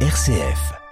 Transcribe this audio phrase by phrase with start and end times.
[0.00, 0.85] RCF.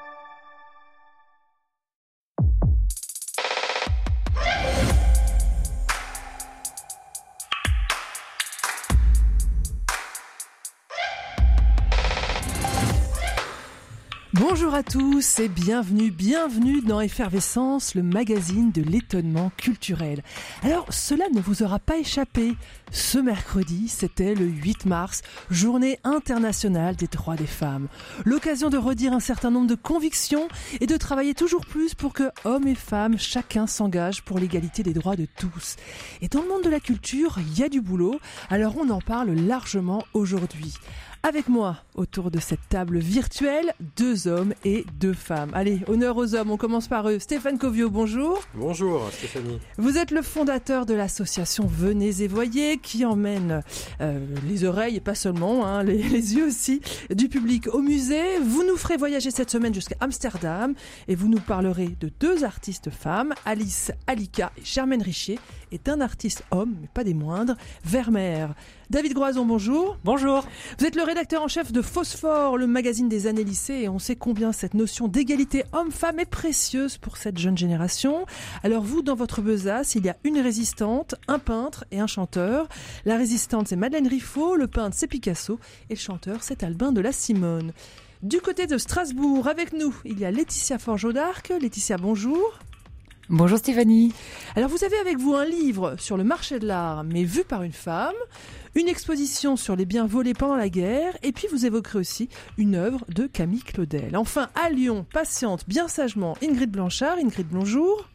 [14.75, 20.25] Bonjour à tous et bienvenue, bienvenue dans Effervescence, le magazine de l'étonnement culturel.
[20.65, 22.57] Alors, cela ne vous aura pas échappé.
[22.91, 27.87] Ce mercredi, c'était le 8 mars, journée internationale des droits des femmes.
[28.25, 30.49] L'occasion de redire un certain nombre de convictions
[30.81, 34.93] et de travailler toujours plus pour que hommes et femmes, chacun s'engage pour l'égalité des
[34.93, 35.77] droits de tous.
[36.21, 38.19] Et dans le monde de la culture, il y a du boulot,
[38.51, 40.75] alors on en parle largement aujourd'hui.
[41.27, 45.53] Avec moi, autour de cette table virtuelle, deux hommes et deux femmes.
[45.55, 47.19] Allez, honneur aux hommes, on commence par eux.
[47.19, 48.43] Stéphane Covio, bonjour.
[48.53, 49.59] Bonjour Stéphanie.
[49.79, 53.63] Vous êtes le fondateur de l'association Venez et Voyez qui emmène
[54.03, 58.39] euh, les oreilles et pas seulement, hein, les, les, yeux aussi, du public au musée.
[58.45, 60.75] Vous nous ferez voyager cette semaine jusqu'à Amsterdam
[61.09, 65.39] et vous nous parlerez de deux artistes femmes, Alice Alika et Germaine Richer,
[65.75, 68.55] et d'un artiste homme, mais pas des moindres, Vermeer.
[68.91, 69.99] David Groison, bonjour.
[70.05, 70.47] Bonjour.
[70.79, 73.99] Vous êtes le rédacteur en chef de Phosphore, le magazine des années lycée, et on
[73.99, 78.25] sait combien cette notion d'égalité homme-femme est précieuse pour cette jeune génération.
[78.63, 82.69] Alors vous, dans votre besace, il y a une résistante, un peintre et un chanteur.
[83.05, 85.59] La résistante, c'est Madeleine Riffaut, le peintre, c'est Picasso,
[85.91, 87.73] et le chanteur, c'est Albin de la Simone.
[88.23, 91.53] Du côté de Strasbourg, avec nous, il y a Laetitia Forgeau d'Arc.
[91.61, 92.61] Laetitia, bonjour.
[93.31, 94.13] Bonjour Stéphanie.
[94.55, 97.63] Alors vous avez avec vous un livre sur le marché de l'art, mais vu par
[97.63, 98.13] une femme,
[98.75, 102.75] une exposition sur les biens volés pendant la guerre, et puis vous évoquerez aussi une
[102.75, 104.15] œuvre de Camille Claudel.
[104.15, 107.17] Enfin, à Lyon, patiente bien sagement Ingrid Blanchard.
[107.17, 108.07] Ingrid, bonjour.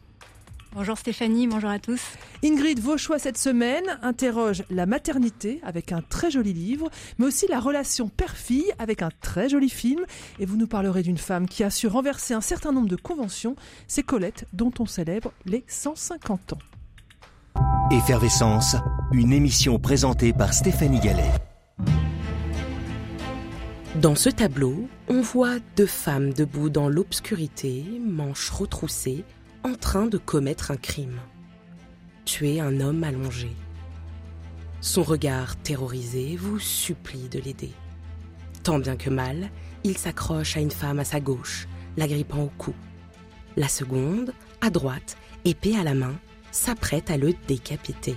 [0.72, 2.00] Bonjour Stéphanie, bonjour à tous.
[2.44, 7.48] Ingrid, vos choix cette semaine interrogent la maternité avec un très joli livre, mais aussi
[7.48, 10.04] la relation père-fille avec un très joli film.
[10.38, 13.56] Et vous nous parlerez d'une femme qui a su renverser un certain nombre de conventions,
[13.88, 16.58] c'est Colette, dont on célèbre les 150 ans.
[17.90, 18.76] Effervescence,
[19.10, 21.32] une émission présentée par Stéphanie Gallet.
[23.96, 29.24] Dans ce tableau, on voit deux femmes debout dans l'obscurité, manches retroussées,
[29.62, 31.20] en train de commettre un crime.
[32.24, 33.50] Tuer un homme allongé.
[34.80, 37.72] Son regard terrorisé vous supplie de l'aider.
[38.62, 39.50] Tant bien que mal,
[39.84, 42.74] il s'accroche à une femme à sa gauche, la grippant au cou.
[43.56, 46.14] La seconde, à droite, épée à la main,
[46.50, 48.16] s'apprête à le décapiter.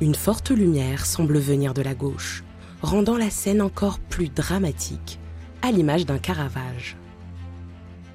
[0.00, 2.44] Une forte lumière semble venir de la gauche,
[2.82, 5.18] rendant la scène encore plus dramatique,
[5.62, 6.96] à l'image d'un Caravage.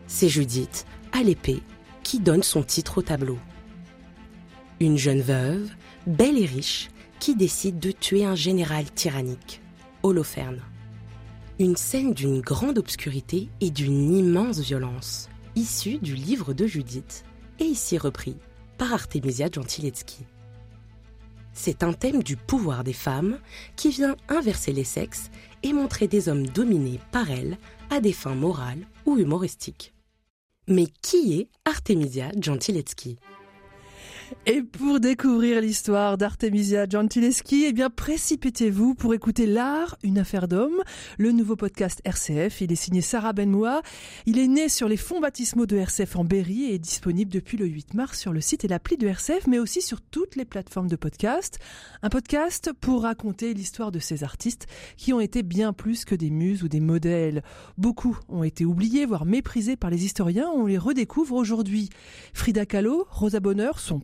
[0.07, 1.62] C'est Judith, à l'épée,
[2.03, 3.38] qui donne son titre au tableau.
[4.79, 5.69] Une jeune veuve,
[6.06, 9.62] belle et riche, qui décide de tuer un général tyrannique,
[10.01, 10.62] Holoferne.
[11.59, 17.24] Une scène d'une grande obscurité et d'une immense violence, issue du livre de Judith,
[17.59, 18.35] et ici repris
[18.78, 20.25] par Artemisia Gentileschi.
[21.53, 23.38] C'est un thème du pouvoir des femmes
[23.75, 25.30] qui vient inverser les sexes
[25.62, 27.57] et montrer des hommes dominés par elles
[27.91, 29.92] à des fins morales ou humoristiques.
[30.68, 33.18] Mais qui est Artemisia Gentileschi
[34.45, 40.81] et pour découvrir l'histoire d'Artemisia Gentileschi, eh bien, précipitez-vous pour écouter L'Art, une affaire d'homme,
[41.17, 42.61] le nouveau podcast RCF.
[42.61, 43.81] Il est signé Sarah Benmoa.
[44.25, 47.57] Il est né sur les fonds baptismaux de RCF en Berry et est disponible depuis
[47.57, 50.45] le 8 mars sur le site et l'appli de RCF, mais aussi sur toutes les
[50.45, 51.59] plateformes de podcast.
[52.01, 54.67] Un podcast pour raconter l'histoire de ces artistes
[54.97, 57.44] qui ont été bien plus que des muses ou des modèles.
[57.77, 60.50] Beaucoup ont été oubliés, voire méprisés par les historiens.
[60.53, 61.89] On les redécouvre aujourd'hui.
[62.33, 64.00] Frida Kahlo, Rosa Bonheur sont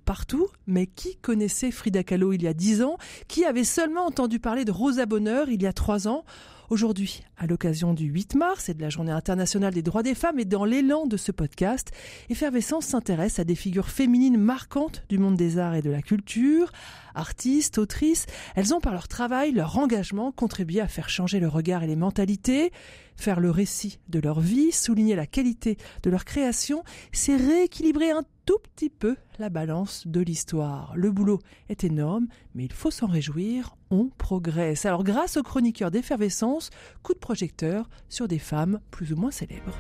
[0.67, 2.97] mais qui connaissait Frida Kahlo il y a dix ans
[3.27, 6.23] Qui avait seulement entendu parler de Rosa Bonheur il y a trois ans
[6.69, 10.37] Aujourd'hui, à l'occasion du 8 mars et de la Journée internationale des droits des femmes
[10.37, 11.89] et dans l'élan de ce podcast,
[12.29, 16.71] Effervescence s'intéresse à des figures féminines marquantes du monde des arts et de la culture,
[17.15, 18.27] artistes, autrices.
[18.55, 21.95] Elles ont par leur travail, leur engagement contribué à faire changer le regard et les
[21.95, 22.71] mentalités,
[23.19, 28.23] faire le récit de leur vie, souligner la qualité de leur création, c'est rééquilibrer un
[28.45, 30.93] tout petit peu la balance de l'histoire.
[30.95, 31.39] Le boulot
[31.69, 34.85] est énorme, mais il faut s'en réjouir, on progresse.
[34.85, 36.69] Alors grâce aux chroniqueurs d'effervescence,
[37.03, 39.77] coup de projecteur sur des femmes plus ou moins célèbres.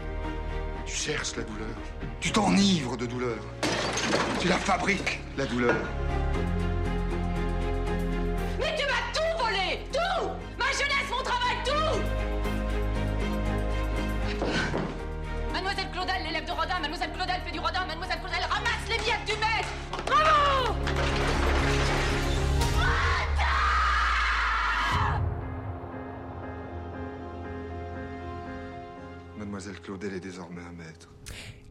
[0.85, 1.77] Tu cherches la douleur,
[2.19, 3.39] tu t'enivres de douleur,
[4.39, 5.75] tu la fabriques, la douleur.
[17.61, 19.69] Mademoiselle Claudel ramasse les miettes du maître.
[20.05, 20.75] Bravo!
[29.37, 31.09] Mademoiselle Claudel est désormais un maître.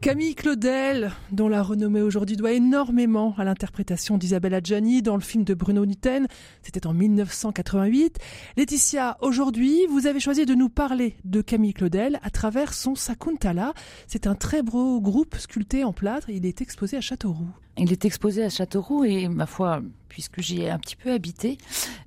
[0.01, 5.43] Camille Claudel, dont la renommée aujourd'hui doit énormément à l'interprétation d'Isabelle Adjani dans le film
[5.43, 6.27] de Bruno Nutten,
[6.61, 8.17] c'était en 1988.
[8.55, 13.73] Laetitia, aujourd'hui, vous avez choisi de nous parler de Camille Claudel à travers son Sakuntala.
[14.07, 17.49] C'est un très beau groupe sculpté en plâtre, il est exposé à Châteauroux.
[17.81, 21.57] Il est exposé à Châteauroux et, ma foi, puisque j'y ai un petit peu habité,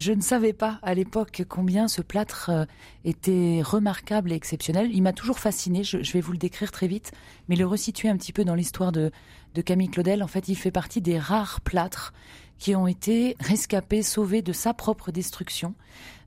[0.01, 2.65] je ne savais pas à l'époque combien ce plâtre euh,
[3.07, 4.91] était remarquable et exceptionnel.
[4.93, 7.13] Il m'a toujours fasciné, je, vais vous le décrire très vite,
[7.49, 9.11] mais le resituer un petit peu dans l'histoire de,
[9.55, 10.23] de Camille Claudel.
[10.23, 12.13] En fait, il fait partie des rares plâtres
[12.63, 15.75] qui ont été rescapés, sauvés de sa propre destruction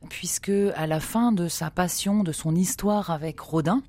[0.10, 3.82] puisque à la fin de sa passion, de son histoire avec Rodin,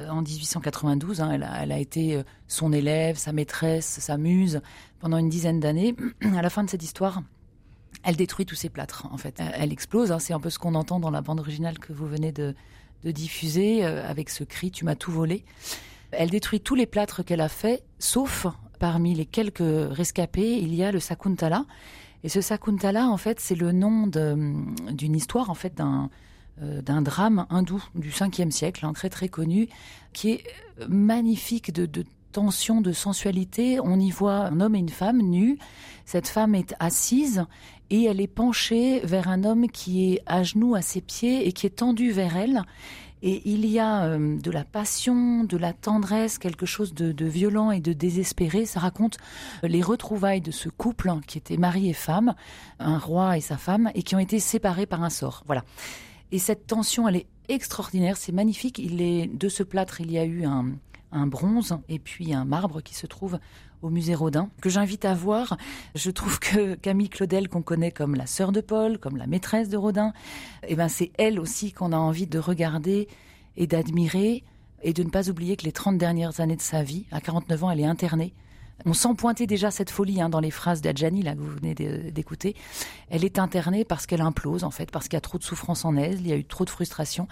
[0.00, 4.62] euh, en 1892, hein, elle, a, été euh, son élève, sa maîtresse, sa muse
[4.98, 5.94] pendant une dizaine d'années.
[6.36, 7.22] À la fin de cette histoire,
[8.02, 9.06] elle détruit tous ses plâtres.
[9.12, 10.10] En fait, elle, explose.
[10.10, 12.52] Hein, c'est un peu ce qu'on entend dans la bande originale que vous venez de,
[13.04, 15.44] diffuser euh, avec ce cri "Tu m'as tout volé".
[16.10, 18.48] Elle détruit tous les plâtres qu'elle a faits, sauf
[18.82, 21.66] parmi les quelques rescapés, il y a le Sakuntala
[22.24, 26.10] et ce Sakuntala, en fait, c'est le nom d'une histoire, en fait, d'un
[26.60, 29.68] euh, drame hindou du 5e siècle, hein, très très connu,
[30.12, 30.44] qui est
[30.88, 33.78] magnifique de, de tension, de sensualité.
[33.78, 35.60] On y voit un homme et une femme nus.
[36.04, 37.44] Cette femme est assise
[37.90, 41.52] et elle est penchée vers un homme qui est à genoux à ses pieds et
[41.52, 42.64] qui est tendu vers elle.
[43.22, 47.70] Et il y a euh, de la passion, de la tendresse, quelque chose de, violent
[47.70, 48.66] et de désespéré.
[48.66, 49.18] Ça raconte
[49.62, 52.34] euh, les retrouvailles de ce couple hein, qui était mari et femme,
[52.80, 55.44] un roi et sa femme, et qui ont été séparés par un sort.
[55.46, 55.64] Voilà.
[56.32, 58.78] Et cette tension, elle est extraordinaire, c'est magnifique.
[58.78, 60.72] Il est de ce plâtre, il y a eu un,
[61.12, 63.38] un bronze et puis un marbre qui se trouve
[63.82, 65.56] au musée Rodin, que j'invite à voir.
[65.94, 69.68] Je trouve que Camille Claudel, qu'on connaît comme la sœur de Paul, comme la maîtresse
[69.68, 70.12] de Rodin,
[70.66, 73.08] eh ben c'est elle aussi qu'on a envie de regarder
[73.56, 74.44] et d'admirer
[74.82, 77.64] et de ne pas oublier que les 30 dernières années de sa vie, à 49
[77.64, 78.32] ans, elle est internée.
[78.84, 81.74] On sent pointer déjà cette folie hein, dans les phrases d'Adjani là que vous venez
[81.74, 82.56] d'écouter.
[83.10, 85.84] Elle est internée parce qu'elle implose en fait, parce qu'il y a trop de souffrance
[85.84, 87.28] en elle, il y a eu trop de frustration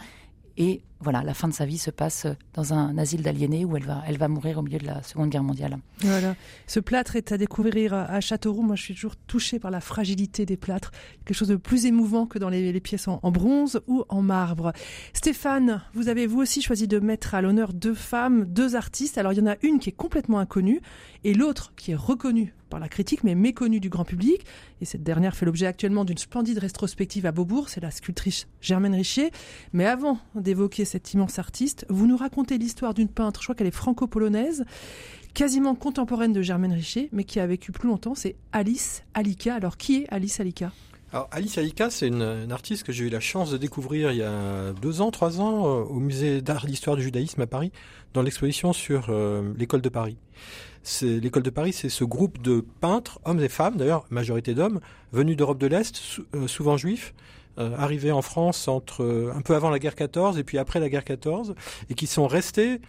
[0.56, 3.84] et voilà, la fin de sa vie se passe dans un asile d'aliénés où elle
[3.84, 5.78] va, elle va mourir au milieu de la Seconde Guerre mondiale.
[6.00, 6.36] Voilà.
[6.66, 8.62] Ce plâtre est à découvrir à Châteauroux.
[8.62, 10.90] Moi, je suis toujours touchée par la fragilité des plâtres.
[11.24, 14.72] Quelque chose de plus émouvant que dans les, pièces en, bronze ou en marbre.
[15.14, 19.16] Stéphane, vous avez vous aussi choisi de mettre à l'honneur deux femmes, deux artistes.
[19.16, 20.82] Alors, il y en a une qui est complètement inconnue
[21.24, 24.46] et l'autre qui est reconnue par la critique, mais méconnue du grand public.
[24.80, 27.68] Et cette dernière fait l'objet actuellement d'une splendide rétrospective à Beaubourg.
[27.68, 29.30] C'est la sculptrice Germaine Richier.
[29.74, 31.84] Mais avant d'évoquer cet immense artiste.
[31.90, 34.64] Vous nous racontez l'histoire d'une peintre, je crois qu'elle est franco-polonaise,
[35.34, 39.54] quasiment contemporaine de Germaine Richer, mais qui a vécu plus longtemps, c'est Alice Alika.
[39.54, 40.72] Alors qui est Alice Alika?
[41.12, 44.72] Alice Alika, c'est une, artiste que j'ai eu la chance de découvrir il y a
[44.80, 47.72] deux ans, trois ans, euh, au musée d'art et d'histoire du judaïsme à Paris,
[48.14, 50.16] dans l'exposition sur euh, l'école de Paris.
[50.84, 54.80] C'est l'école de Paris, c'est ce groupe de peintres, hommes et femmes, d'ailleurs majorité d'hommes,
[55.12, 57.14] venus d'Europe de l'Est, euh, souvent juifs,
[57.76, 61.04] arrivés en France entre un peu avant la guerre 14 et puis après la guerre
[61.04, 61.54] 14
[61.90, 62.80] et qui sont restés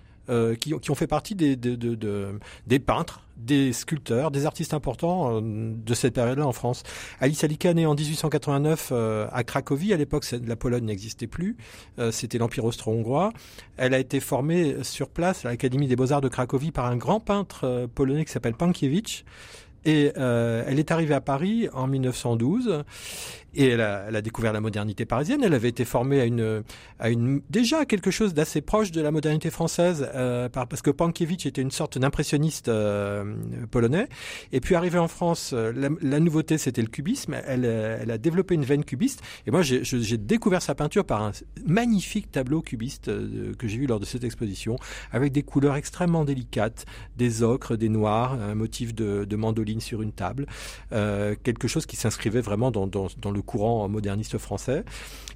[0.62, 5.94] qui, ont fait partie des, de, de, des peintres, des sculpteurs, des artistes importants de
[5.94, 6.84] cette période-là en France.
[7.20, 8.92] Alice Alika, née en 1889
[9.32, 11.58] à Cracovie, à l'époque la Pologne n'existait plus,
[12.12, 13.34] c'était l'Empire austro-hongrois.
[13.78, 17.20] Elle a été formée sur place à l'Académie des beaux-arts de Cracovie par un grand
[17.20, 19.24] peintre polonais qui s'appelle Pankiewicz.
[19.84, 22.84] Et elle est arrivée à Paris en 1912
[23.54, 25.42] et elle a, elle a, découvert la modernité parisienne.
[25.44, 26.64] Elle avait été formée à une,
[27.00, 31.46] à une déjà quelque chose d'assez proche de la modernité française, euh, parce que Pankiewicz
[31.46, 33.36] était une sorte d'impressionniste euh,
[33.70, 34.08] polonais.
[34.52, 37.36] Et puis arrivée en France, euh, la, la nouveauté c'était le cubisme.
[37.46, 39.22] Elle, elle, a développé une veine cubiste.
[39.48, 41.32] Et moi j'ai découvert sa peinture par un
[41.66, 44.78] magnifique tableau cubiste euh, que j'ai vu lors de cette exposition,
[45.12, 46.86] avec des couleurs extrêmement délicates,
[47.18, 50.46] des ocres, des noirs, un motif de, de mandoline sur une table,
[50.90, 54.84] quelque chose qui s'inscrivait vraiment dans, dans, dans le courant moderniste français.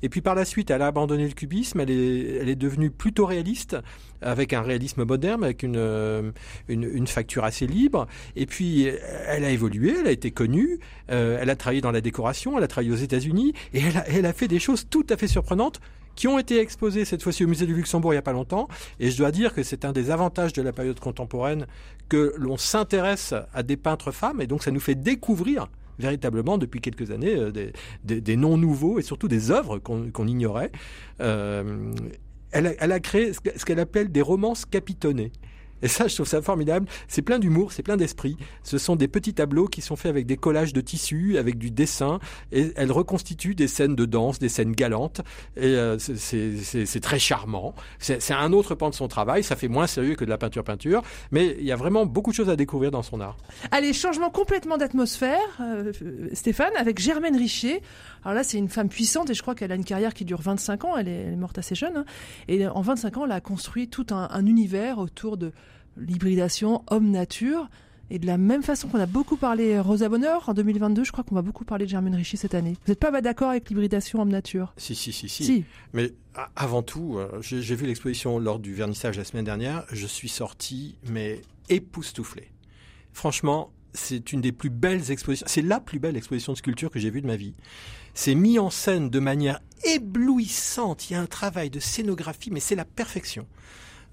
[0.02, 3.78] Et puis par la suite, elle a abandonné le cubisme, elle est, devenue plutôt réaliste,
[4.22, 6.32] avec un réalisme moderne, avec une, euh,
[6.68, 8.08] une, facture assez libre.
[8.36, 8.88] Et puis,
[9.28, 10.80] elle a évolué, elle a été connue,
[11.12, 14.34] euh, elle a travaillé dans la décoration, elle a travaillé aux États-Unis, et elle a
[14.34, 15.80] fait des choses tout à fait surprenantes
[16.16, 18.68] qui ont été exposées cette fois-ci au musée du Luxembourg il n'y a pas longtemps.
[19.00, 21.68] Et je dois dire que c'est un des avantages de la période contemporaine
[22.10, 25.68] que l'on s'intéresse à des peintres femmes, et donc ça nous fait découvrir
[26.00, 27.52] véritablement depuis quelques années euh,
[28.04, 30.72] des, noms nouveaux et surtout des œuvres qu'on ignorait.
[31.22, 31.94] Euh,
[32.52, 35.32] elle, a, créé ce qu'elle appelle des romances capitonnées.
[35.82, 36.88] Et ça, je trouve ça formidable.
[37.08, 38.38] C'est plein d'humour, c'est plein d'esprit.
[38.64, 41.72] Ce sont des petits tableaux qui sont faits avec des collages de tissus, avec du
[41.72, 42.20] dessin,
[42.52, 45.22] et elles reconstituent des scènes de danse, des scènes galantes.
[45.58, 47.74] Et euh, c'est très charmant.
[48.00, 49.44] C'est un autre pan de son travail.
[49.44, 51.02] Ça fait moins sérieux que de la peinture-peinture,
[51.32, 53.38] mais il y a vraiment beaucoup de choses à découvrir dans son art.
[53.72, 55.92] Allez, changement complètement d'atmosphère, euh,
[56.34, 57.82] Stéphane, avec Germaine Richer.
[58.26, 60.42] Alors là, c'est une femme puissante et je crois qu'elle a une carrière qui dure
[60.42, 60.98] 25 ans.
[60.98, 61.98] Elle est, morte assez jeune.
[61.98, 62.06] Hein.
[62.48, 65.52] Et en 25 ans, elle a construit tout un, un univers autour de
[65.96, 67.70] l'hybridation homme-nature.
[68.10, 71.24] Et de la même façon qu'on a beaucoup parlé Rosa Bonheur en 2022, je crois
[71.24, 72.74] qu'on va beaucoup parler de Germaine Richie cette année.
[72.86, 74.74] Vous n'êtes pas d'accord avec l'hybridation homme-nature?
[74.78, 75.64] Si, si, si, si,
[75.94, 76.14] Mais
[76.56, 79.86] avant tout, euh, j'ai vu l'exposition lors du vernissage la semaine dernière.
[79.92, 82.52] Je suis sorti, mais époustouflé.
[83.12, 85.48] Franchement, c'est une des plus belles expositions.
[85.50, 87.56] C'est la plus belle exposition de sculpture que j'ai vue de ma vie.
[88.14, 91.10] C'est mis en scène de manière éblouissante.
[91.10, 93.48] Il y a un travail de scénographie, mais c'est la perfection.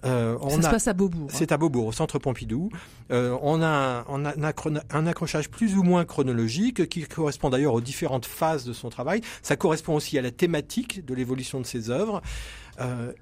[0.04, 1.28] Euh, on ça se passe à Beaubourg.
[1.30, 1.34] Hein.
[1.36, 2.70] C'est à Beaubourg, au centre Pompidou.
[3.12, 7.80] Euh, on a, on a un, accrochage plus ou moins chronologique qui correspond d'ailleurs aux
[7.80, 9.20] différentes phases de son travail.
[9.42, 12.20] Ça correspond aussi à la thématique de l'évolution de ses œuvres.
[12.80, 13.12] Euh,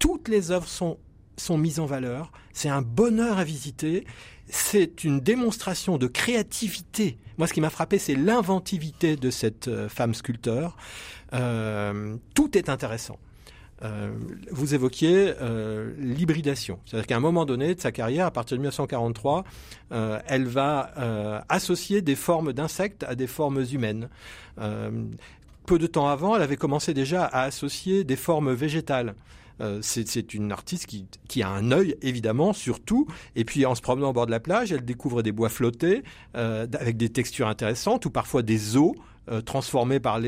[0.00, 0.98] toutes les œuvres sont
[1.36, 2.32] sont mises en valeur.
[2.52, 4.06] C'est un bonheur à visiter.
[4.48, 7.18] C'est une démonstration de créativité.
[7.38, 10.76] Moi, ce qui m'a frappé, c'est l'inventivité de cette euh, femme sculpteur.
[11.34, 13.18] Euh, tout est intéressant.
[13.82, 14.12] Euh,
[14.50, 15.34] vous évoquiez
[15.98, 16.78] l'hybridation.
[16.86, 19.44] C'est-à-dire qu'à un moment donné de sa carrière, à partir de 1943,
[19.92, 24.08] euh, elle va associer des formes d'insectes à des formes humaines.
[25.66, 29.14] peu de temps avant, elle avait commencé déjà à associer des formes végétales.
[29.80, 33.06] C'est une artiste qui, a un œil évidemment sur tout.
[33.36, 36.02] Et puis en se promenant au bord de la plage, elle découvre des bois flottés
[36.34, 38.94] avec des textures intéressantes ou parfois des eaux
[39.30, 40.18] euh, transformées par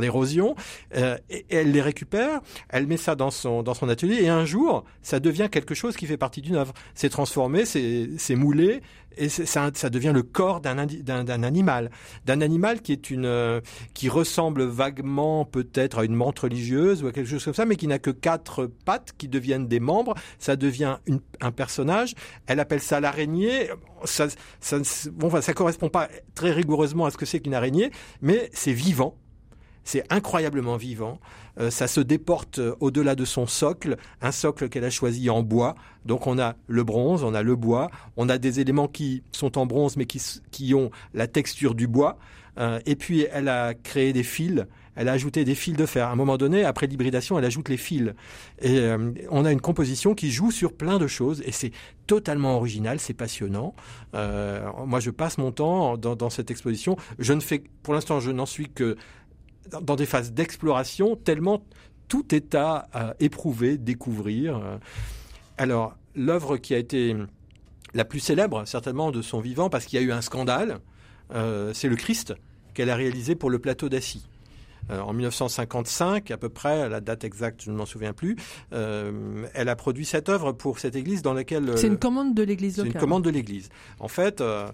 [0.00, 0.54] l'érosion,
[0.96, 1.18] euh,
[1.50, 5.20] elle les récupère, elle met ça dans son, dans son atelier, et un jour, ça
[5.20, 6.72] devient quelque chose qui fait partie d'une œuvre.
[6.94, 8.80] C'est transformé, c'est moulé,
[9.16, 11.90] et ça, devient le corps d'un animal,
[12.24, 13.60] d'un animal qui est une euh,
[13.94, 17.76] qui ressemble vaguement peut-être à une menthe religieuse ou à quelque chose comme ça, mais
[17.76, 20.14] qui n'a que quatre pattes qui deviennent des membres.
[20.38, 20.96] Ça devient
[21.40, 22.14] un personnage.
[22.46, 23.68] Elle appelle ça l'araignée.
[24.04, 24.26] Ça,
[24.60, 24.78] ça,
[25.12, 29.16] bon, ça correspond pas très rigoureusement à ce que c'est qu'une araignée, mais c'est vivant
[29.86, 31.20] c'est incroyablement vivant.
[31.58, 35.42] Euh, ça se déporte euh, au-delà de son socle, un socle qu'elle a choisi en
[35.42, 35.74] bois.
[36.04, 39.58] Donc on a le bronze, on a le bois, on a des éléments qui sont
[39.58, 40.20] en bronze mais qui,
[40.50, 42.18] qui ont la texture du bois.
[42.58, 46.08] Euh, et puis elle a créé des fils, elle a ajouté des fils de fer.
[46.08, 48.14] À un moment donné, après l'hybridation, elle ajoute les fils.
[48.62, 48.80] Et
[49.30, 51.72] on a une composition qui joue sur plein de choses et c'est
[52.06, 53.74] totalement original, c'est passionnant.
[54.14, 56.96] moi, je passe mon temps dans, dans cette exposition.
[57.18, 58.96] Je ne fais, pour l'instant, je n'en suis que
[59.82, 61.62] dans des phases d'exploration, tellement
[62.08, 64.78] tout est à éprouver, découvrir.
[65.58, 67.16] Alors, l'œuvre qui a été
[67.94, 70.78] la plus célèbre, certainement, de son vivant, parce qu'il y a eu un scandale,
[71.34, 72.34] euh, c'est le Christ
[72.74, 74.28] qu'elle a réalisé pour le plateau d'Assis.
[74.90, 78.36] Euh, en 1955, à peu près, la date exacte, je ne m'en souviens plus,
[78.72, 81.76] euh, elle a produit cette œuvre pour cette église dans laquelle...
[81.76, 82.92] c'est une commande de l'église locale.
[82.92, 83.68] C'est une commande de l'église.
[83.98, 84.68] En fait, euh,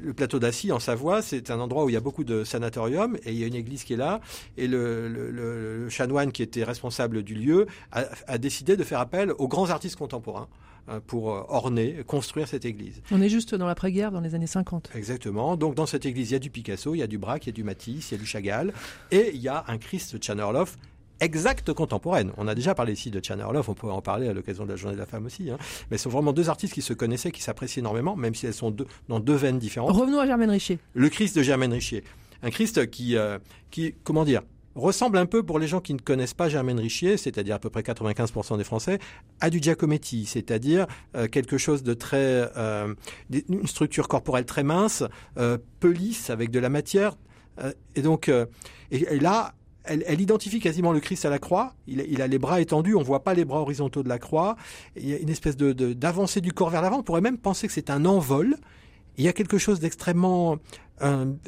[0.00, 3.16] le plateau d'Assis en Savoie, c'est un endroit où il y a beaucoup de sanatoriums
[3.24, 4.20] et il y a une église qui est là
[4.56, 9.00] et le, le, le chanoine qui était responsable du lieu a, a décidé de faire
[9.00, 10.48] appel aux grands artistes contemporains.
[10.88, 13.02] Euh, pour euh, orner, construire cette église.
[13.10, 14.90] On est juste dans l'après-guerre, dans les années 50.
[14.94, 15.56] Exactement.
[15.56, 17.48] Donc dans cette église, il y a du Picasso, il y a du Braque, il
[17.48, 18.72] y a du Matisse, il y a du Chagall,
[19.10, 20.76] et il y a un Christ Tchanerloff
[21.18, 22.30] exact contemporaine.
[22.36, 24.76] On a déjà parlé ici de Tchanerloff, on pourrait en parler à l'occasion de la
[24.76, 25.50] Journée de la Femme aussi.
[25.50, 25.58] Hein.
[25.90, 28.54] Mais ce sont vraiment deux artistes qui se connaissaient, qui s'apprécient énormément, même si elles
[28.54, 29.90] sont deux, dans deux veines différentes.
[29.90, 30.78] Revenons à Germaine Richier.
[30.94, 32.04] Le Christ de Germaine Richier.
[32.42, 33.38] Un Christ qui, euh,
[33.72, 34.42] qui comment dire,
[34.76, 37.70] ressemble un peu, pour les gens qui ne connaissent pas Germaine Richier, c'est-à-dire à peu
[37.70, 38.98] près 95% des Français,
[39.40, 42.50] à du Giacometti, c'est-à-dire euh, quelque chose de très...
[42.56, 42.94] Euh,
[43.48, 45.02] une structure corporelle très mince,
[45.38, 47.16] euh, peu lisse, avec de la matière.
[47.60, 48.30] Euh, et donc,
[48.90, 49.54] et, là,
[49.84, 51.74] elle, elle, identifie quasiment le Christ à la croix.
[51.86, 54.56] Il, il, a les bras étendus, on voit pas les bras horizontaux de la croix.
[54.96, 56.98] Il y a une espèce de d'avancée du corps vers l'avant.
[56.98, 58.56] On pourrait même penser que c'est un envol.
[59.16, 60.58] Il y a quelque chose d'extrêmement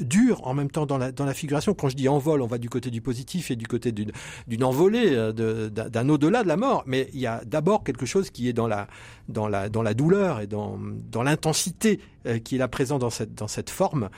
[0.01, 1.75] dur en même temps dans la, dans la figuration.
[1.75, 5.11] Quand je dis envol, on va du côté du positif et du côté d'une envolée,
[5.13, 5.33] euh,
[5.71, 6.83] d'un au-delà de la mort.
[6.87, 8.89] Mais il y a d'abord quelque chose qui est dans la,
[9.29, 10.79] dans la, dans la douleur et dans,
[11.11, 14.11] dans l'intensité euh, qui est là présent dans cette, dans cette forme.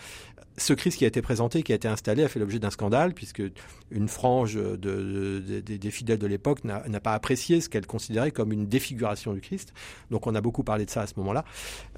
[0.57, 3.15] Ce Christ qui a été présenté, qui a été installé, a fait l'objet d'un scandale,
[3.15, 3.43] puisque
[3.91, 8.67] une frange de, des fidèles de l'époque n'a pas apprécié ce qu'elle considérait comme une
[8.67, 9.73] défiguration du Christ.
[10.11, 11.45] Donc on a beaucoup parlé de ça à ce moment-là.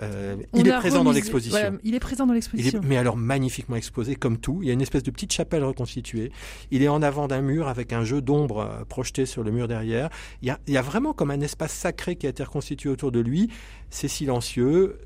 [0.01, 1.79] Euh, il, est présent dans l'exposition.
[1.83, 2.81] il est présent dans l'exposition.
[2.85, 4.61] Mais alors magnifiquement exposé, comme tout.
[4.63, 6.33] Il y a une espèce de petite chapelle reconstituée.
[6.71, 9.69] Il est en avant d'un mur avec un jeu d'ombre euh, projeté sur le mur
[9.69, 10.09] derrière.
[10.43, 12.89] Il y, a, il y a vraiment comme un espace sacré qui a été reconstitué
[12.89, 13.51] autour de lui.
[13.91, 14.99] C'est silencieux.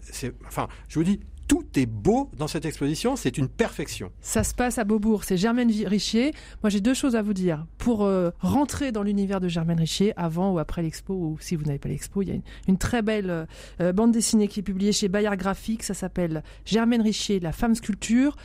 [0.47, 4.11] Enfin, je vous dis, tout est beau dans cette exposition, c'est une perfection.
[4.21, 6.33] Ça se passe à Beaubourg, c'est Germaine Richier.
[6.63, 7.67] Moi j'ai deux choses à vous dire.
[7.79, 11.65] Pour euh, rentrer dans l'univers de Germaine Richier, avant ou après l'expo, ou si vous
[11.65, 12.37] n'avez pas l'expo, il y a
[12.69, 13.47] une, très belle euh,
[13.81, 17.75] euh, bande dessinée qui est publiée chez Bayard Graphique, ça s'appelle Germaine Richier, la femme
[17.75, 18.37] sculpture.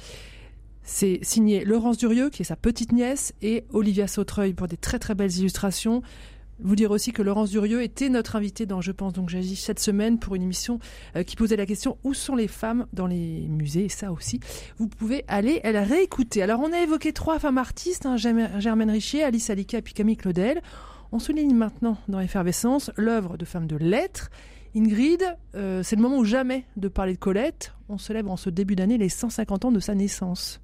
[0.84, 4.98] C'est signé Laurence Durieux, qui est sa petite nièce, et Olivia Sautreuil pour des très
[4.98, 6.02] très belles illustrations.
[6.64, 9.80] Vous dire aussi que Laurence Durieux était notre invitée dans Je pense donc j'agis cette
[9.80, 10.80] semaine pour une émission
[11.16, 13.86] euh, qui posait la question où sont les femmes dans les musées?
[13.86, 14.40] Et ça aussi
[14.78, 16.44] vous pouvez aller elle a réécouté.
[16.44, 20.18] Alors on a évoqué trois femmes artistes hein, Germaine Richier, Alice Alika et puis Camille
[20.18, 20.62] Claudel.
[21.12, 24.30] On souligne maintenant dans Effervescence l'œuvre de femmes de lettres.
[24.76, 25.24] Ingrid,
[25.56, 27.74] euh, c'est le moment ou jamais de parler de Colette.
[27.90, 30.62] On célèbre en ce début d'année les 150 ans de sa naissance.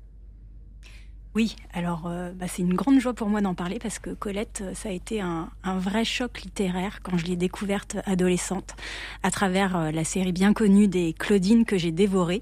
[1.36, 4.62] Oui, alors euh, bah, c'est une grande joie pour moi d'en parler parce que Colette,
[4.64, 8.76] euh, ça a été un, vrai choc littéraire quand je l'ai découverte adolescente
[9.22, 12.42] à travers euh, la série bien connue des Claudine que j'ai dévorée.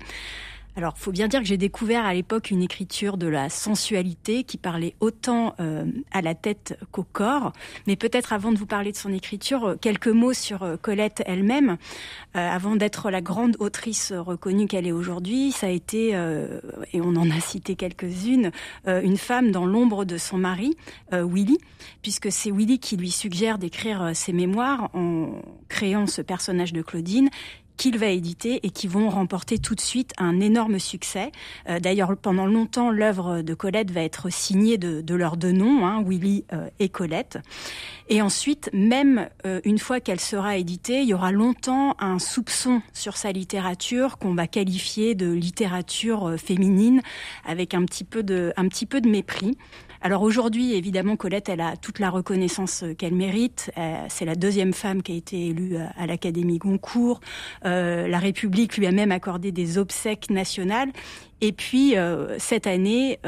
[0.78, 4.58] Alors, faut bien dire que j'ai découvert à l'époque une écriture de la sensualité qui
[4.58, 7.54] parlait autant euh, à la tête qu'au corps.
[7.88, 11.24] Mais peut-être avant de vous parler de son écriture, euh, quelques mots sur euh, Colette
[11.26, 11.78] elle-même.
[12.34, 16.10] avant d'être la grande autrice reconnue qu'elle est aujourd'hui, ça a été,
[16.92, 18.52] et on en a cité quelques-unes,
[18.86, 20.76] une femme dans l'ombre de son mari,
[21.14, 21.58] Willy,
[22.02, 27.30] puisque c'est Willy qui lui suggère d'écrire ses mémoires en créant ce personnage de Claudine
[27.78, 31.32] qu'il va éditer et qui vont remporter tout de suite un énorme succès.
[31.70, 35.86] Euh, d'ailleurs, pendant longtemps, l'œuvre de Colette va être signée de, de leurs deux noms,
[35.86, 37.40] hein, Willy euh, et Colette.
[38.10, 42.82] Et ensuite, même euh, une fois qu'elle sera éditée, il y aura longtemps un soupçon
[42.94, 47.02] sur sa littérature qu'on va qualifier de littérature féminine,
[47.46, 49.58] avec un petit peu de, un petit peu de mépris.
[50.06, 53.72] Alors aujourd'hui, évidemment, Colette, elle a toute la reconnaissance euh, qu'elle mérite.
[53.76, 57.22] Euh, c'est la deuxième femme qui a été élue euh, à l'Académie Goncourt.
[57.64, 60.90] la République lui a même accordé des obsèques nationales.
[61.42, 61.96] Et puis,
[62.38, 63.20] cette année,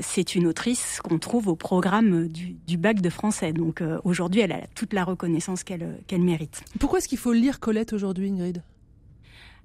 [0.00, 3.52] c'est une autrice qu'on trouve au programme du, bac de français.
[3.52, 6.62] Donc aujourd'hui, elle a toute la reconnaissance qu'elle mérite.
[6.80, 8.62] Pourquoi est-ce qu'il faut lire Colette aujourd'hui, Ingrid?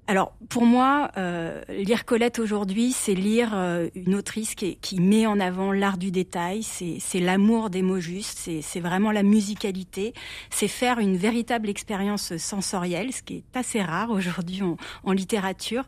[0.08, 5.38] Alors pour moi, euh, lire Colette aujourd'hui, c'est lire euh, une autrice qui, met en
[5.38, 10.14] avant l'art du détail, c'est l'amour des mots justes, c'est vraiment la musicalité,
[10.48, 15.84] c'est faire une véritable expérience sensorielle, ce qui est assez rare aujourd'hui en, en, littérature.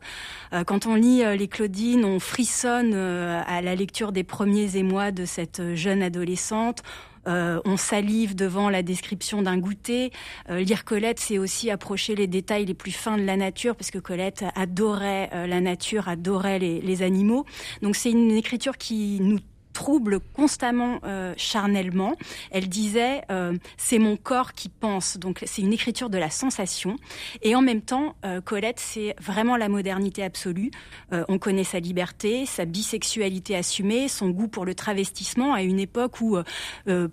[0.52, 5.24] Euh, quand on lit les Claudines, on frissonne à la lecture des premiers émois de
[5.24, 6.82] cette jeune adolescente.
[7.26, 10.10] Euh, on salive devant la description d'un goûter.
[10.48, 13.90] Euh, lire Colette, c'est aussi approcher les détails les plus fins de la nature, parce
[13.90, 17.44] que Colette adorait euh, la nature, adorait les, les animaux.
[17.82, 19.38] Donc c'est une écriture qui nous
[19.80, 22.14] trouble constamment euh, charnellement.
[22.50, 25.16] Elle disait euh, c'est mon corps qui pense.
[25.16, 26.96] Donc c'est une écriture de la sensation.
[27.40, 30.70] Et en même temps, euh, Colette c'est vraiment la modernité absolue.
[31.12, 36.20] on connaît sa liberté, sa bisexualité assumée, son goût pour le travestissement à une époque
[36.20, 36.36] où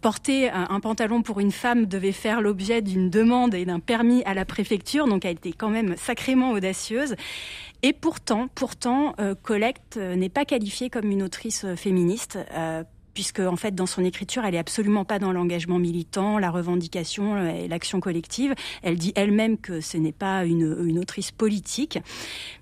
[0.02, 4.24] porter un, un, pantalon pour une femme devait faire l'objet d'une demande et d'un permis
[4.26, 5.08] à la préfecture.
[5.08, 7.16] Donc elle était quand même sacrément audacieuse.
[7.84, 12.40] Et pourtant, pourtant, euh, Collecte euh, n'est pas qualifiée comme une autrice euh, féministe
[13.18, 17.50] puisque en fait dans son écriture, elle est absolument pas dans l'engagement militant, la revendication
[17.50, 18.54] et l'action collective.
[18.84, 21.98] Elle dit elle-même que ce n'est pas une, autrice politique,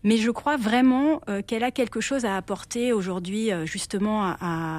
[0.03, 4.35] mais je crois vraiment euh, qu'elle a quelque chose à apporter aujourd'hui euh, justement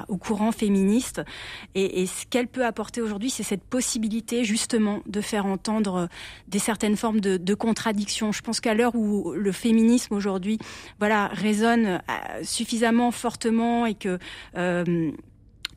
[0.07, 1.21] au courant féministe.
[1.75, 6.09] Et, ce qu'elle peut apporter aujourd'hui, c'est cette possibilité justement de faire entendre
[6.47, 8.31] des certaines formes de, contradictions.
[8.31, 10.57] Je pense qu'à l'heure où le féminisme aujourd'hui,
[10.97, 14.17] voilà, résonne euh, suffisamment fortement et que
[14.55, 15.11] euh,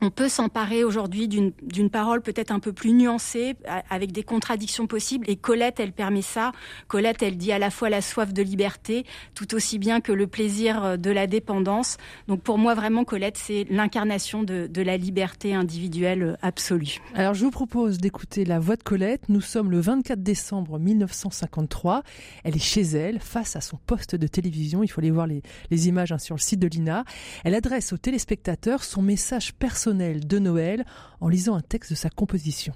[0.01, 3.55] on peut s'emparer aujourd'hui d'une parole peut-être un peu plus nuancée,
[3.89, 5.29] avec des contradictions possibles.
[5.29, 6.51] Et Colette, elle permet ça.
[6.87, 10.25] Colette, elle dit à la fois la soif de liberté, tout aussi bien que le
[10.25, 11.97] plaisir de la dépendance.
[12.27, 16.97] Donc pour moi, vraiment, Colette, c'est l'incarnation de, de, la liberté individuelle absolue.
[17.13, 19.29] Alors je vous propose d'écouter la voix de Colette.
[19.29, 22.01] Nous sommes le 24 décembre 1953.
[22.43, 24.81] Elle est chez elle, face à son poste de télévision.
[24.81, 27.05] Il faut aller voir les, les images hein, sur le site de l'INA.
[27.43, 30.85] Elle adresse aux téléspectateurs son message personnel de Noël
[31.19, 32.73] en lisant un texte de sa composition.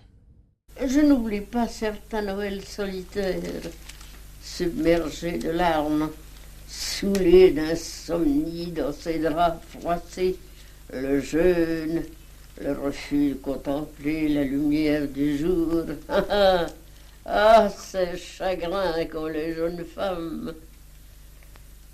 [0.86, 3.42] Je n'oublie pas certains Noëls solitaires,
[4.44, 6.10] submergés de larmes,
[6.68, 10.38] saoulé d'insomnie dans ses draps froissés,
[10.94, 12.04] le jeûne,
[12.62, 15.84] le refus de contempler la lumière du jour.
[17.26, 20.54] ah, c'est chagrin qu'ont les jeunes femmes.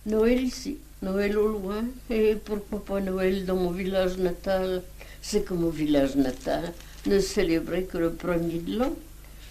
[0.07, 4.81] Noël ici, Noël au loin, et pourquoi pas Noël dans mon village natal
[5.21, 6.73] C'est que mon village natal
[7.05, 8.95] ne célébrait que le premier de l'an,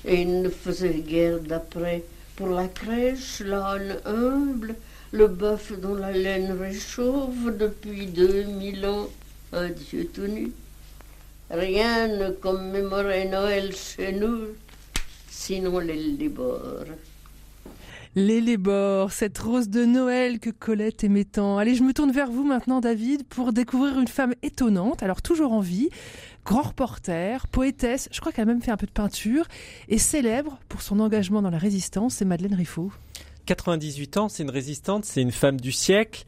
[0.05, 2.03] et il ne faisait guère d'après
[2.37, 4.75] pour la crèche, l'âne humble,
[5.13, 9.09] le bœuf dont la laine réchauffe depuis deux mille ans,
[9.53, 10.53] un Dieu tout nu.
[11.51, 14.49] Rien ne commémorait Noël chez nous,
[15.29, 16.17] sinon les.
[18.17, 18.57] Les
[19.09, 21.59] cette rose de Noël que Colette aimait tant.
[21.59, 25.53] Allez, je me tourne vers vous maintenant, David, pour découvrir une femme étonnante, alors toujours
[25.53, 25.91] en vie,
[26.45, 29.47] grand reporter, poétesse, je crois qu'elle a même fait un peu de peinture,
[29.89, 32.91] et célèbre pour son engagement dans la résistance, c'est Madeleine Riffaut.
[33.47, 36.25] 98 ans, c'est une résistante, c'est une femme du siècle.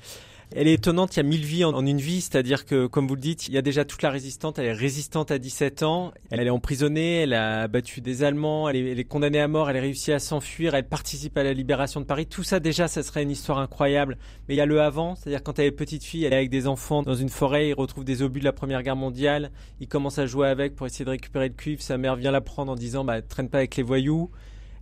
[0.54, 3.14] Elle est étonnante, il y a mille vies en, une vie, c'est-à-dire que, comme vous
[3.14, 6.12] le dites, il y a déjà toute la résistante, elle est résistante à 17 ans,
[6.30, 9.80] elle est emprisonnée, elle a battu des Allemands, elle est, condamnée à mort, elle a
[9.80, 12.26] réussi à s'enfuir, elle participe à la libération de Paris.
[12.26, 14.18] Tout ça, déjà, ça serait une histoire incroyable.
[14.46, 16.50] Mais il y a le avant, c'est-à-dire quand elle est petite fille, elle est avec
[16.50, 19.88] des enfants dans une forêt, il retrouve des obus de la Première Guerre mondiale, il
[19.88, 22.72] commence à jouer avec pour essayer de récupérer le cuivre, sa mère vient la prendre
[22.72, 24.30] en disant, bah, traîne pas avec les voyous.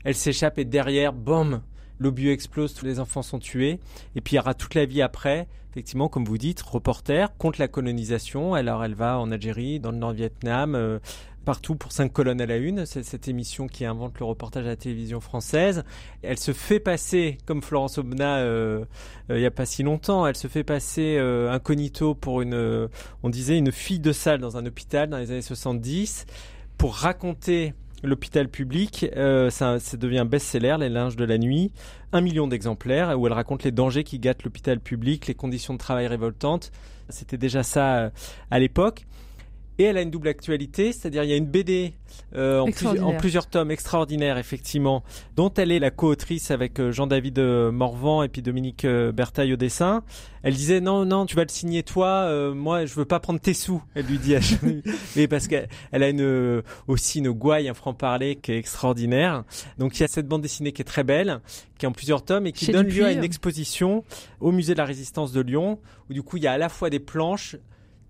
[0.02, 1.60] Elle s'échappe et derrière, boum,
[2.00, 3.78] l'obus explose, tous les enfants sont tués.
[4.16, 7.60] Et puis il y aura toute la vie après, effectivement, comme vous dites, reporter contre
[7.60, 8.54] la colonisation.
[8.54, 10.98] Alors elle va en Algérie, dans le Nord-Vietnam, euh,
[11.44, 12.86] partout pour cinq colonnes à la une.
[12.86, 15.84] C'est cette émission qui invente le reportage à la télévision française.
[16.22, 18.84] Elle se fait passer, comme Florence Obna euh,
[19.30, 22.88] euh, il n'y a pas si longtemps, elle se fait passer incognito pour une,
[23.22, 26.26] on disait, une fille de salle dans un hôpital dans les années 70
[26.78, 31.72] pour raconter l'hôpital public, euh, ça, ça, devient best-seller, Les linges de la nuit,
[32.12, 35.78] un million d'exemplaires, où elle raconte les dangers qui gâtent l'hôpital public, les conditions de
[35.78, 36.72] travail révoltantes.
[37.08, 38.10] C'était déjà ça euh,
[38.50, 39.06] à l'époque.
[39.80, 41.94] Et elle a une double actualité, c'est-à-dire il y a une BD
[42.36, 45.02] euh, en, plusieurs tomes extraordinaires, effectivement,
[45.36, 49.56] dont elle est la co-autrice avec euh, Jean-David euh, Morvan et puis Dominique Bertaille au
[49.56, 50.04] dessin.
[50.42, 53.54] Elle disait non, non, tu vas le signer toi, moi je veux pas prendre tes
[53.54, 53.82] sous.
[53.94, 54.34] Elle lui dit,
[55.16, 59.44] mais parce qu'elle a une aussi une gouaille, un franc-parler qui est extraordinaire.
[59.78, 61.40] Donc il y a cette bande dessinée qui est très belle,
[61.78, 64.04] qui est en plusieurs tomes et qui donne lieu à une exposition
[64.40, 65.78] au musée de la Résistance de Lyon,
[66.10, 67.56] où du coup il y a à la fois des planches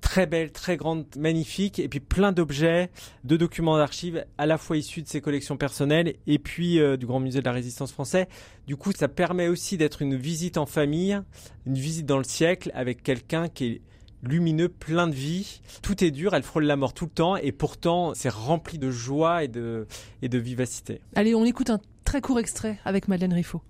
[0.01, 2.91] très belle, très grande, magnifique, et puis plein d'objets,
[3.25, 7.07] de documents d'archives, à la fois issus de ses collections personnelles et puis euh, du
[7.07, 8.29] Grand Musée de la Résistance français.
[8.67, 11.21] Du coup, ça permet aussi d'être une visite en famille,
[11.67, 13.81] une visite dans le siècle avec quelqu'un qui est
[14.23, 15.61] lumineux, plein de vie.
[15.83, 18.91] Tout est dur, elle frôle la mort tout le temps, et pourtant, c'est rempli de
[18.91, 19.87] joie et de,
[20.23, 21.01] et de vivacité.
[21.15, 23.63] Allez, on écoute un très court extrait avec Madeleine Riffaut.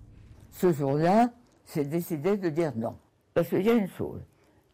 [0.51, 1.31] Ce jour-là,
[1.73, 2.95] j'ai décidé de dire non.
[3.33, 4.21] Parce qu'il y a une chose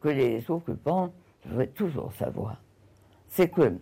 [0.01, 1.13] que les occupants
[1.47, 2.61] je voudrais toujours savoir,
[3.27, 3.77] c'est que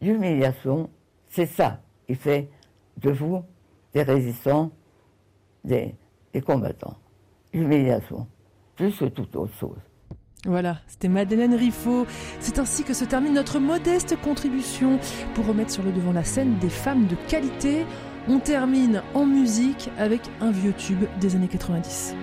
[0.00, 0.90] l'humiliation,
[1.28, 2.50] c'est ça qui fait
[2.98, 3.42] de vous
[3.92, 4.70] des résistants,
[5.64, 5.94] des,
[6.44, 6.96] combattants.
[7.52, 8.26] L'humiliation,
[8.76, 9.78] plus que toute autre chose.
[10.46, 12.06] Voilà, c'était Madeleine Riffaut.
[12.38, 14.98] C'est ainsi que se termine notre modeste contribution
[15.34, 17.84] pour remettre sur le devant la scène des femmes de qualité.
[18.28, 22.14] On termine en musique avec un vieux tube des années 90.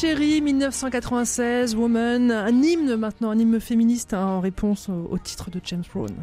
[0.00, 5.60] Chérie, 1996, Woman, un hymne maintenant, un hymne féministe hein, en réponse au, titre de
[5.64, 6.14] James Brown.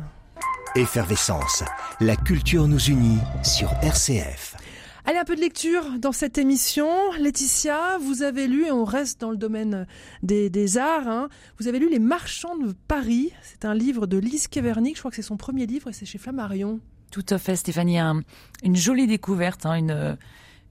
[0.75, 1.61] Effervescence,
[1.99, 4.55] la culture nous unit sur RCF.
[5.03, 6.87] Allez, un peu de lecture dans cette émission.
[7.19, 9.85] Laetitia, vous avez lu, et on reste dans le domaine
[10.23, 11.27] des, des arts, hein,
[11.59, 13.33] vous avez lu Les Marchands de Paris.
[13.43, 16.05] C'est un livre de Lise Kevernick, je crois que c'est son premier livre et c'est
[16.05, 16.79] chez Flammarion.
[17.11, 17.99] Tout à fait, Stéphanie.
[17.99, 20.17] une jolie découverte, hein, une,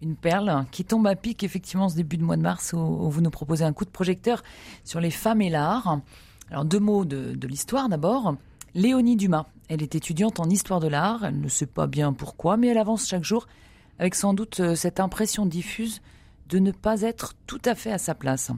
[0.03, 3.21] une perle qui tombe à pic effectivement ce début de mois de mars où, vous
[3.21, 4.43] nous proposez un coup de projecteur
[4.85, 6.01] sur les femmes et l'art.
[6.51, 8.37] Alors deux mots de, de l'histoire d'abord.
[8.75, 12.57] Léonie Dumas, elle est étudiante en histoire de l'art, elle ne sait pas bien pourquoi,
[12.57, 13.47] mais elle avance chaque jour
[13.99, 16.03] avec sans doute euh, cette impression diffuse
[16.49, 18.51] de ne pas être tout à fait à sa place.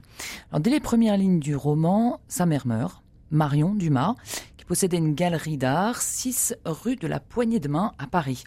[0.50, 4.14] Alors, dès les premières lignes du roman, sa mère meurt, Marion Dumas,
[4.56, 8.44] qui possédait une galerie d'art, 6 rue de la Poignée de Main à Paris.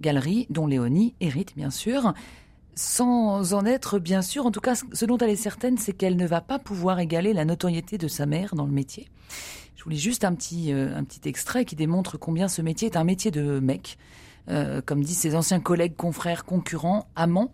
[0.00, 2.14] Galerie dont Léonie hérite, bien sûr,
[2.74, 4.46] sans en être bien sûr.
[4.46, 7.32] En tout cas, ce dont elle est certaine, c'est qu'elle ne va pas pouvoir égaler
[7.32, 9.08] la notoriété de sa mère dans le métier.
[9.74, 12.96] Je voulais juste un petit, euh, un petit extrait qui démontre combien ce métier est
[12.96, 13.98] un métier de mec.
[14.48, 17.52] Euh, comme disent ses anciens collègues, confrères, concurrents, amants.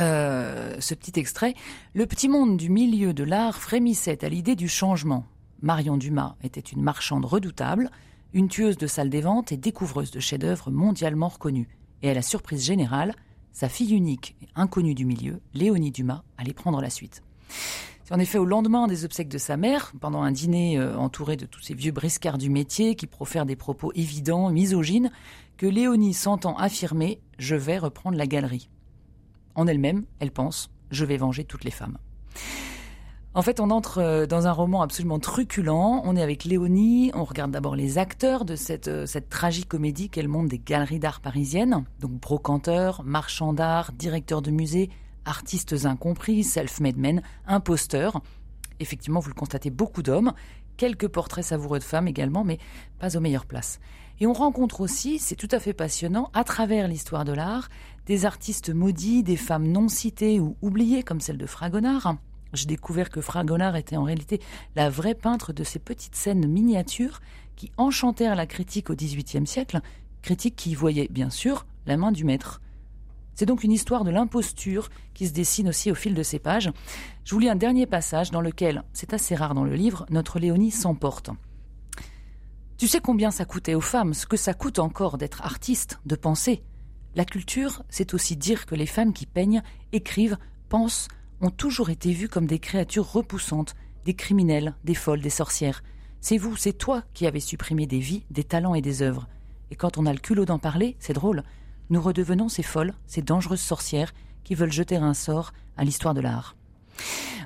[0.00, 1.54] Euh, ce petit extrait.
[1.94, 5.24] Le petit monde du milieu de l'art frémissait à l'idée du changement.
[5.62, 7.90] Marion Dumas était une marchande redoutable,
[8.34, 11.68] une tueuse de salle des ventes et découvreuse de chefs-d'œuvre mondialement reconnus.
[12.02, 13.14] Et à la surprise générale,
[13.52, 17.22] sa fille unique et inconnue du milieu, Léonie Dumas, allait prendre la suite.
[18.02, 21.36] C'est en effet au lendemain des obsèques de sa mère, pendant un dîner euh, entouré
[21.36, 25.10] de tous ces vieux briscards du métier qui profèrent des propos évidents, misogynes,
[25.56, 28.68] que Léonie s'entend affirmer Je vais reprendre la galerie.
[29.54, 31.98] En elle-même, elle pense Je vais venger toutes les femmes.
[33.36, 36.00] En fait, on entre euh, dans un roman absolument truculent.
[36.04, 37.10] On est avec Léonie.
[37.14, 41.00] On regarde d'abord les acteurs de cette, euh, cette tragique comédie qu'elle montre des galeries
[41.00, 41.84] d'art parisiennes.
[41.98, 44.88] Donc brocanteurs, marchands d'art, directeurs de musées,
[45.24, 48.20] artistes incompris, self-made men, imposteurs.
[48.78, 50.32] Effectivement, vous le constatez, beaucoup d'hommes.
[50.76, 52.58] Quelques portraits savoureux de femmes également, mais
[53.00, 53.80] pas aux meilleures places.
[54.20, 57.68] Et on rencontre aussi, c'est tout à fait passionnant, à travers l'histoire de l'art,
[58.06, 62.14] des artistes maudits, des femmes non citées ou oubliées, comme celle de Fragonard.
[62.54, 64.40] J'ai découvert que Fragonard était en réalité
[64.76, 67.20] la vraie peintre de ces petites scènes miniatures
[67.56, 69.80] qui enchantèrent la critique au XVIIIe siècle,
[70.22, 72.60] critique qui voyait bien sûr la main du maître.
[73.34, 76.70] C'est donc une histoire de l'imposture qui se dessine aussi au fil de ces pages.
[77.24, 80.38] Je vous lis un dernier passage dans lequel, c'est assez rare dans le livre, notre
[80.38, 81.30] Léonie s'emporte.
[82.76, 86.16] Tu sais combien ça coûtait aux femmes, ce que ça coûte encore d'être artiste, de
[86.16, 86.62] penser.
[87.16, 89.62] La culture, c'est aussi dire que les femmes qui peignent,
[89.92, 90.38] écrivent,
[90.68, 91.08] pensent,
[91.44, 95.82] ont toujours été vues comme des créatures repoussantes, des criminels, des folles, des sorcières.
[96.20, 99.28] C'est vous, c'est toi qui avez supprimé des vies, des talents et des œuvres.
[99.70, 101.42] Et quand on a le culot d'en parler, c'est drôle.
[101.90, 106.20] Nous redevenons ces folles, ces dangereuses sorcières qui veulent jeter un sort à l'histoire de
[106.20, 106.56] l'art.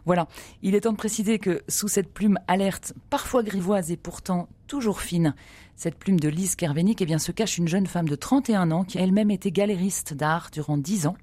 [0.04, 0.28] Voilà,
[0.62, 5.00] il est temps de préciser que sous cette plume alerte, parfois grivoise et pourtant toujours
[5.00, 5.34] fine,
[5.74, 8.84] cette plume de Lise Kervénic, eh bien, se cache une jeune femme de 31 ans
[8.84, 11.16] qui elle-même était galériste d'art durant 10 ans.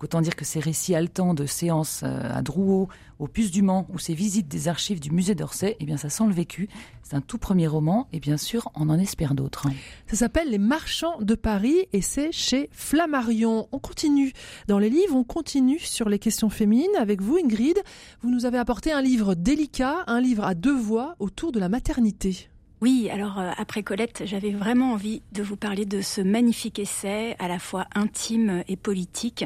[0.00, 3.86] Autant dire que ces récits haletants de séances euh, à Drouot, au Puce du Mans
[3.92, 6.68] ou ces visites des archives du musée d'Orsay, eh bien ça sent le vécu.
[7.02, 9.68] C'est un tout premier roman et bien sûr on en espère d'autres.
[10.08, 13.68] Ça s'appelle Les Marchands de Paris et c'est chez Flammarion.
[13.70, 14.32] On continue
[14.66, 17.78] dans les livres, on continue sur les questions féminines avec vous Ingrid.
[18.22, 21.68] Vous nous avez apporté un livre délicat, un livre à deux voix autour de la
[21.68, 22.48] maternité.
[22.82, 27.36] Oui, alors euh, après Colette, j'avais vraiment envie de vous parler de ce magnifique essai
[27.38, 29.44] à la fois intime et politique.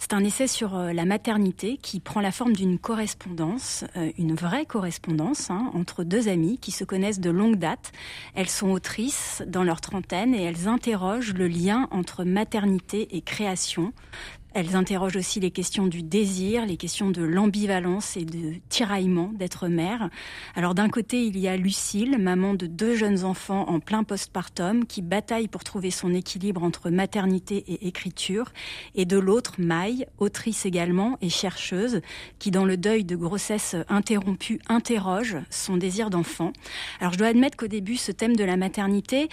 [0.00, 4.34] C'est un essai sur euh, la maternité qui prend la forme d'une correspondance, euh, une
[4.34, 7.92] vraie correspondance hein, entre deux amies qui se connaissent de longue date.
[8.34, 13.92] Elles sont autrices dans leur trentaine et elles interrogent le lien entre maternité et création,
[14.54, 19.68] elles interrogent aussi les questions du désir, les questions de l'ambivalence et de tiraillement d'être
[19.68, 20.10] mère.
[20.54, 24.84] Alors d'un côté, il y a Lucille, maman de deux jeunes enfants en plein postpartum,
[24.84, 28.52] qui bataille pour trouver son équilibre entre maternité et écriture.
[28.94, 32.00] Et de l'autre, Maï, autrice également et chercheuse,
[32.38, 36.52] qui dans le deuil de grossesse interrompue interroge son désir d'enfant.
[37.00, 39.28] Alors je dois admettre qu'au début, ce thème de la maternité,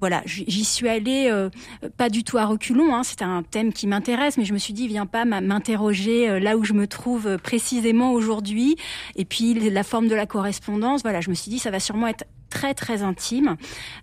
[0.00, 1.50] voilà, j'y suis allée euh,
[1.96, 2.94] pas du tout à reculons.
[2.94, 6.38] Hein, c'est un thème qui m'intéresse, mais je me suis dit, viens pas m'interroger euh,
[6.38, 8.76] là où je me trouve euh, précisément aujourd'hui.
[9.16, 12.06] Et puis la forme de la correspondance, voilà, je me suis dit, ça va sûrement
[12.06, 13.56] être très très intime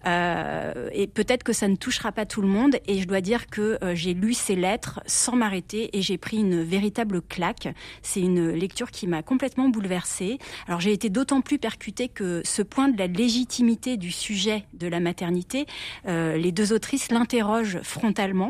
[0.05, 3.47] euh, et peut-être que ça ne touchera pas tout le monde et je dois dire
[3.47, 7.67] que euh, j'ai lu ces lettres sans m'arrêter et j'ai pris une véritable claque.
[8.01, 10.39] C'est une lecture qui m'a complètement bouleversée.
[10.67, 14.87] Alors j'ai été d'autant plus percutée que ce point de la légitimité du sujet de
[14.87, 15.65] la maternité,
[16.07, 18.49] euh, les deux autrices l'interrogent frontalement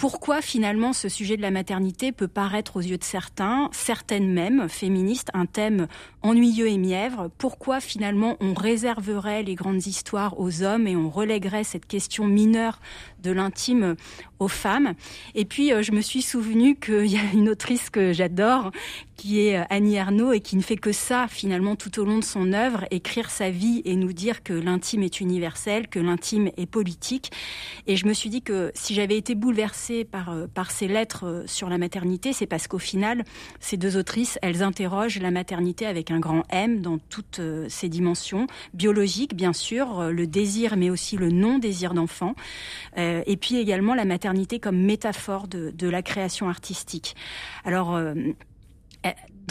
[0.00, 4.66] pourquoi finalement ce sujet de la maternité peut paraître aux yeux de certains, certaines même
[4.66, 5.88] féministes, un thème
[6.22, 7.28] ennuyeux et mièvre?
[7.36, 12.80] Pourquoi finalement on réserverait les grandes histoires aux hommes et on relèguerait cette question mineure
[13.22, 13.96] de l'intime
[14.40, 14.94] aux femmes.
[15.34, 18.72] Et puis, euh, je me suis souvenu qu'il y a une autrice que j'adore,
[19.16, 22.18] qui est euh, Annie Ernaux, et qui ne fait que ça, finalement, tout au long
[22.18, 26.50] de son œuvre, écrire sa vie et nous dire que l'intime est universel, que l'intime
[26.56, 27.30] est politique.
[27.86, 31.44] Et je me suis dit que si j'avais été bouleversée par, euh, par ces lettres
[31.46, 33.24] sur la maternité, c'est parce qu'au final,
[33.60, 38.46] ces deux autrices, elles interrogent la maternité avec un grand M dans toutes ses dimensions,
[38.72, 42.34] biologiques, bien sûr, le désir, mais aussi le non-désir d'enfant,
[43.26, 47.16] et puis également la maternité comme métaphore de, la création artistique.
[47.64, 48.00] Alors,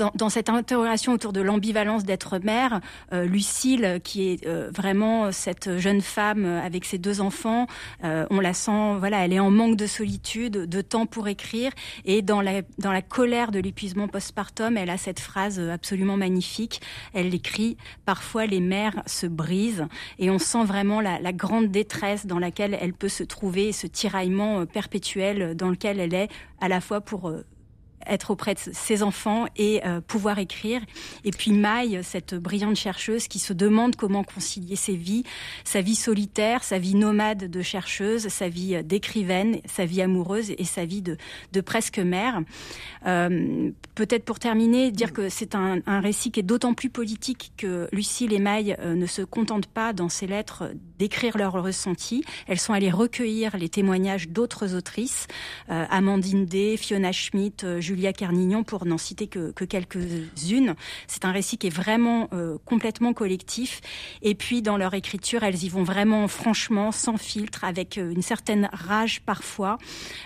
[0.02, 2.82] euh, dans, cette interrogation autour de l'ambivalence d'être mère,
[3.14, 7.68] euh, Lucille, qui est euh, vraiment cette jeune femme avec ses deux enfants,
[8.04, 11.72] on la sent, voilà, elle est en manque de solitude, de temps pour écrire,
[12.06, 16.82] et dans la dans la colère de l'épuisement postpartum, elle a cette phrase absolument magnifique.
[17.14, 22.26] Elle écrit parfois les mères se brisent, et on sent vraiment la, la grande détresse
[22.26, 26.30] dans laquelle elle peut se trouver, ce tiraillement perpétuel dans lequel elle est,
[26.62, 27.32] à la fois pour
[28.10, 30.82] être auprès de ses enfants et euh, pouvoir écrire.
[31.24, 35.24] Et puis Maï, cette brillante chercheuse qui se demande comment concilier ses vies,
[35.64, 40.52] sa vie solitaire, sa vie nomade de chercheuse, sa vie euh, d'écrivaine, sa vie amoureuse
[40.58, 41.18] et sa vie de,
[41.62, 42.42] presque mère.
[43.06, 47.90] Euh, Peut-être pour terminer, dire que c'est un, récit qui est d'autant plus politique que
[47.92, 48.40] Lucille et
[48.80, 52.24] euh, ne se contentent pas dans ses lettres d'écrire leurs ressentis.
[52.48, 55.28] Elles sont allées recueillir les témoignages d'autres autrices,
[55.68, 57.66] Amandine Day, Fiona Schmidt,
[58.00, 60.76] Julia Carnignon, pour n'en citer que, quelques-unes.
[61.08, 63.82] C'est un récit qui est vraiment euh, complètement collectif.
[64.22, 68.22] Et puis, dans leur écriture, elles y vont vraiment franchement, sans filtre, avec euh, une
[68.22, 69.78] certaine rage parfois.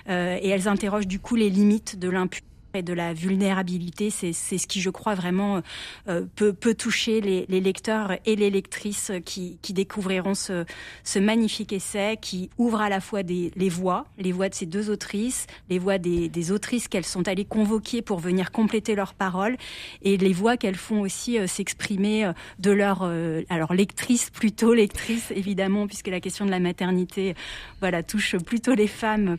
[0.08, 4.10] Euh, et elles interrogent du coup les limites de l'impunité et de la vulnérabilité.
[4.10, 5.62] C'est ce qui, je crois, vraiment
[6.08, 10.66] euh, peut, peut, toucher les, les, lecteurs et les lectrices qui, qui découvriront ce,
[11.04, 14.66] ce, magnifique essai qui ouvre à la fois des, les voix, les voix de ces
[14.66, 19.14] deux autrices, les voix des, des autrices qu'elles sont allées convoquer pour venir compléter leurs
[19.14, 19.56] paroles
[20.02, 23.04] et les voix qu'elles font aussi euh, s'exprimer euh, de leur
[23.50, 27.36] alors lectrices plutôt lectrices évidemment puisque la question de la maternité
[27.80, 29.38] voilà touche plutôt les femmes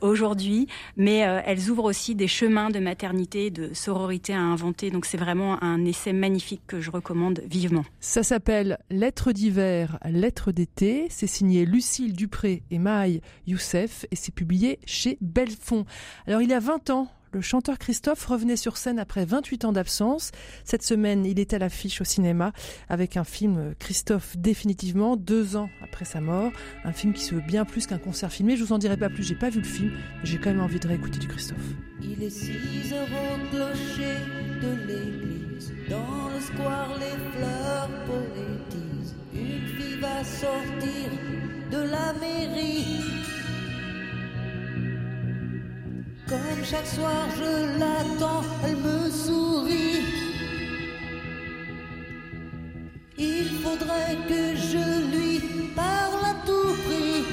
[0.00, 4.90] aujourd'hui mais elles ouvrent aussi des chemins de maternité, de sororité à inventer.
[4.90, 7.84] Donc c'est vraiment un essai magnifique que je recommande vivement.
[8.00, 11.06] Ça s'appelle Lettres d'hiver, Lettres d'été.
[11.10, 15.84] C'est signé Lucille Dupré et Maï Youssef et c'est publié chez Belfond.
[16.26, 19.72] Alors il y a 20 ans, le chanteur Christophe revenait sur scène après 28 ans
[19.72, 20.30] d'absence.
[20.64, 22.52] Cette semaine, il est à l'affiche au cinéma
[22.88, 26.52] avec un film Christophe définitivement, deux ans après sa mort.
[26.84, 28.56] Un film qui se veut bien plus qu'un concert filmé.
[28.56, 30.60] Je vous en dirai pas plus, j'ai pas vu le film, mais j'ai quand même
[30.60, 31.56] envie de réécouter du Christophe.
[32.02, 34.16] Il est 6 heures au clocher
[34.60, 35.72] de l'église.
[35.88, 39.14] Dans le square, les fleurs poétisent.
[39.34, 41.10] Une fille va sortir
[41.70, 43.21] de la mairie.
[46.32, 50.00] Comme chaque soir je l'attends, elle me sourit.
[53.18, 55.40] Il faudrait que je lui
[55.76, 57.24] parle à tout prix.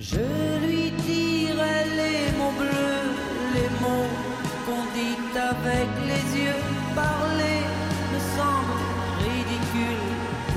[0.00, 0.26] Je
[0.66, 3.06] lui dirai les mots bleus,
[3.54, 4.12] les mots
[4.66, 6.62] qu'on dit avec les yeux.
[6.96, 7.60] Parler
[8.12, 8.74] me semble
[9.22, 10.04] ridicule.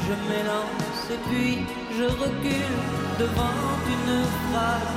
[0.08, 2.78] Je m'élance et puis je recule
[3.20, 3.62] devant
[3.96, 4.96] une phrase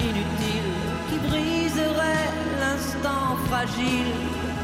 [0.00, 0.72] inutile
[1.08, 4.12] qui briserait l'instant fragile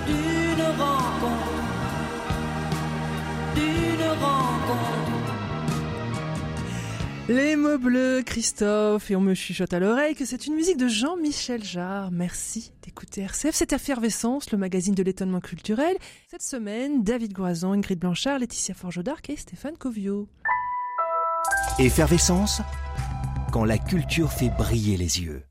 [0.06, 1.62] d'une rencontre,
[3.56, 5.04] d'une rencontre.
[7.28, 10.88] Les mots bleus, Christophe, et on me chuchote à l'oreille que c'est une musique de
[10.88, 12.10] Jean-Michel Jarre.
[12.12, 15.96] Merci d'écouter RCF, c'est Effervescence, le magazine de l'étonnement culturel.
[16.30, 20.28] Cette semaine, David Groison, Ingrid Blanchard, Laetitia Forgeau d'Arc et Stéphane Covio.
[21.80, 22.62] Effervescence
[23.50, 25.42] quand la culture fait briller les yeux.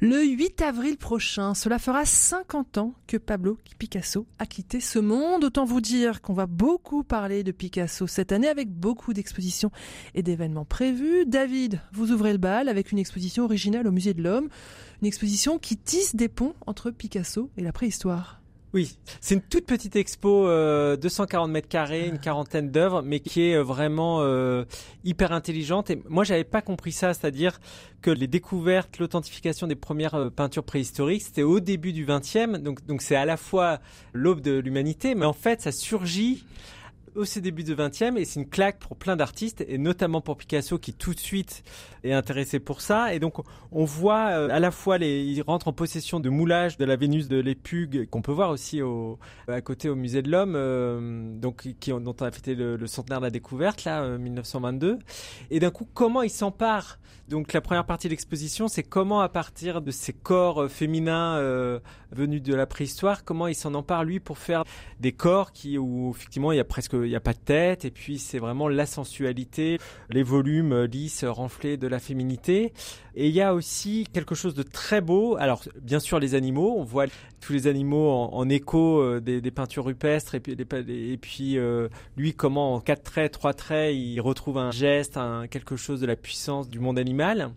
[0.00, 5.42] Le 8 avril prochain, cela fera 50 ans que Pablo Picasso a quitté ce monde.
[5.42, 9.70] Autant vous dire qu'on va beaucoup parler de Picasso cette année avec beaucoup d'expositions
[10.14, 11.24] et d'événements prévus.
[11.24, 14.50] David, vous ouvrez le bal avec une exposition originale au Musée de l'Homme.
[15.00, 18.39] Une exposition qui tisse des ponts entre Picasso et la préhistoire.
[18.72, 23.42] Oui, c'est une toute petite expo, euh, 240 mètres carrés, une quarantaine d'œuvres, mais qui
[23.42, 24.64] est euh, vraiment euh,
[25.02, 25.90] hyper intelligente.
[25.90, 27.58] Et moi, j'avais pas compris ça, c'est-à-dire
[28.00, 32.86] que les découvertes, l'authentification des premières euh, peintures préhistoriques, c'était au début du XXe, donc
[32.86, 33.80] donc c'est à la fois
[34.12, 36.44] l'aube de l'humanité, mais en fait, ça surgit
[37.16, 40.78] au débuts du 20e et c'est une claque pour plein d'artistes et notamment pour Picasso
[40.78, 41.62] qui tout de suite
[42.04, 43.14] est intéressé pour ça.
[43.14, 43.36] Et donc
[43.72, 46.96] on voit euh, à la fois les il rentre en possession de moulages de la
[46.96, 49.18] Vénus de l'Épugue qu'on peut voir aussi au
[49.48, 53.20] à côté au musée de l'Homme euh, donc qui dont on a fêté le, centenaire
[53.20, 54.98] de la découverte là euh, 1922
[55.50, 56.98] et d'un coup comment il s'empare?
[57.30, 61.36] Donc la première partie de l'exposition c'est comment à partir de ces corps euh, féminins
[61.36, 61.78] euh,
[62.10, 64.64] venus de la préhistoire comment il s'en empare lui pour faire
[64.98, 67.84] des corps qui où effectivement il y a presque il y a pas de tête
[67.84, 69.78] et puis c'est vraiment la sensualité
[70.10, 72.72] les volumes euh, lisses renflés de la féminité.
[73.14, 75.36] Et il y a aussi quelque chose de très beau.
[75.38, 77.06] Alors bien sûr les animaux on voit
[77.40, 82.34] tous les animaux en, écho euh, des, peintures rupestres et puis et puis euh, lui
[82.34, 85.18] comment en quatre traits trois traits il retrouve un geste
[85.50, 87.50] quelque chose de la puissance du monde animal.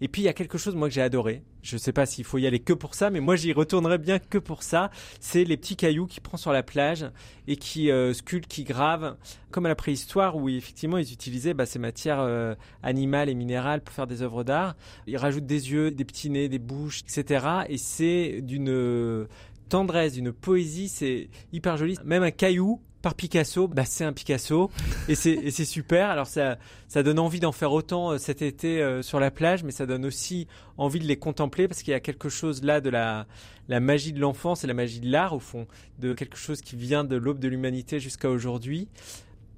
[0.00, 1.42] Et puis il y a quelque chose moi que j'ai adoré.
[1.62, 4.18] Je sais pas s'il faut y aller que pour ça, mais moi j'y retournerai bien
[4.18, 4.90] que pour ça.
[5.20, 7.06] C'est les petits cailloux qui prend sur la plage
[7.46, 9.16] et qui euh, sculptent, qui gravent,
[9.50, 13.80] comme à la préhistoire où effectivement ils utilisaient bah, ces matières euh, animales et minérales
[13.80, 14.76] pour faire des œuvres d'art.
[15.06, 17.46] Ils rajoutent des yeux, des petits nez, des bouches, etc.
[17.68, 19.26] Et c'est d'une
[19.68, 21.96] tendresse, d'une poésie, c'est hyper joli.
[22.04, 24.70] Même un caillou par Picasso, bah c'est un Picasso
[25.08, 26.10] et c'est super.
[26.10, 29.62] Alors ça ça donne envie d'en faire autant euh, cet été euh, sur la plage,
[29.62, 32.80] mais ça donne aussi envie de les contempler parce qu'il y a quelque chose là
[32.80, 33.26] de la
[33.68, 35.66] magie de l'enfance et la magie de l'art au fond,
[35.98, 38.88] de quelque chose qui vient de l'aube de l'humanité jusqu'à aujourd'hui.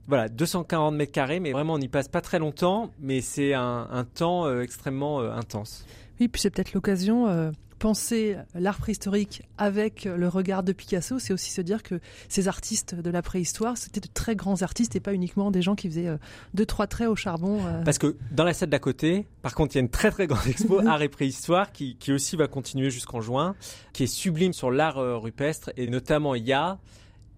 [0.09, 4.07] Voilà, 240 mètres carrés, mais vraiment on n'y passe pas très longtemps, mais c'est un,
[4.15, 5.87] temps euh, extrêmement intense.
[6.19, 11.51] Oui, puis c'est peut-être l'occasion penser l'art préhistorique avec le regard de Picasso, c'est aussi
[11.51, 15.15] se dire que ces artistes de la préhistoire, c'était de très grands artistes et pas
[15.15, 16.19] uniquement des gens qui faisaient euh,
[16.55, 17.67] deux trois traits au charbon.
[17.67, 17.83] Euh.
[17.83, 20.27] Parce que dans la salle d'à côté, par contre, il y a une très très
[20.27, 23.57] grande expo art et préhistoire qui, qui aussi va continuer jusqu'en juin,
[23.95, 26.79] qui est sublime sur l'art euh, rupestre et notamment il y a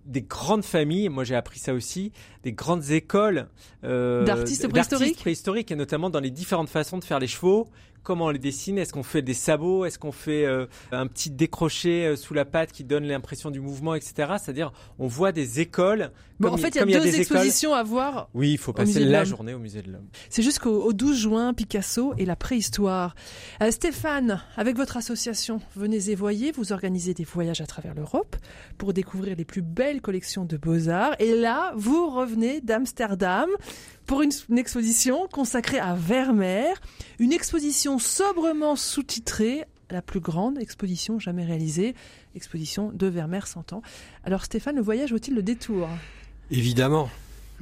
[0.04, 2.12] des grandes familles, moi j'ai appris ça aussi,
[2.42, 3.48] des grandes écoles
[3.84, 5.18] euh, d'artistes préhistoriques?
[5.18, 7.68] préhistoriques et notamment dans les différentes façons de faire les chevaux,
[8.02, 9.84] comment on les dessine Est-ce qu'on fait des sabots?
[9.84, 13.60] Est-ce qu'on fait euh, un petit décroché euh, sous la patte qui donne l'impression du
[13.60, 14.34] mouvement, etc.
[14.42, 16.10] C'est-à-dire, on voit des écoles.
[16.40, 17.80] Bon, en fait, il y a deux y a des expositions écoles...
[17.80, 18.28] à voir.
[18.34, 20.08] Oui, il faut passer la journée au musée de l'homme.
[20.28, 23.14] C'est jusqu'au 12 juin, Picasso et la préhistoire.
[23.62, 28.36] Euh, Stéphane, avec votre association Venez et Voyez, vous organisez des voyages à travers l'Europe
[28.78, 31.14] pour découvrir les plus belles collections de beaux-arts.
[31.18, 33.48] Et là, vous revenez d'Amsterdam
[34.06, 36.74] pour une, une, exposition consacrée à Vermeer,
[37.18, 41.94] une exposition sobrement sous-titrée, la plus grande exposition jamais réalisée,
[42.34, 43.82] exposition de Vermeer 100 ans.
[44.24, 45.88] Alors Stéphane, le voyage vaut-il le détour?
[46.50, 47.08] Évidemment.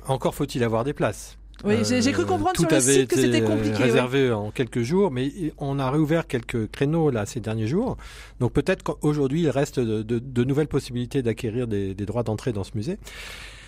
[0.06, 1.36] Encore faut-il avoir des places.
[1.64, 3.82] Oui, euh, j'ai cru comprendre sur le site que c'était compliqué.
[3.82, 7.96] Réservé en quelques jours, mais on a réouvert quelques créneaux là ces derniers jours.
[8.38, 12.52] Donc peut-être qu'aujourd'hui il reste de, de, de nouvelles possibilités d'acquérir des, des, droits d'entrée
[12.52, 12.98] dans ce musée.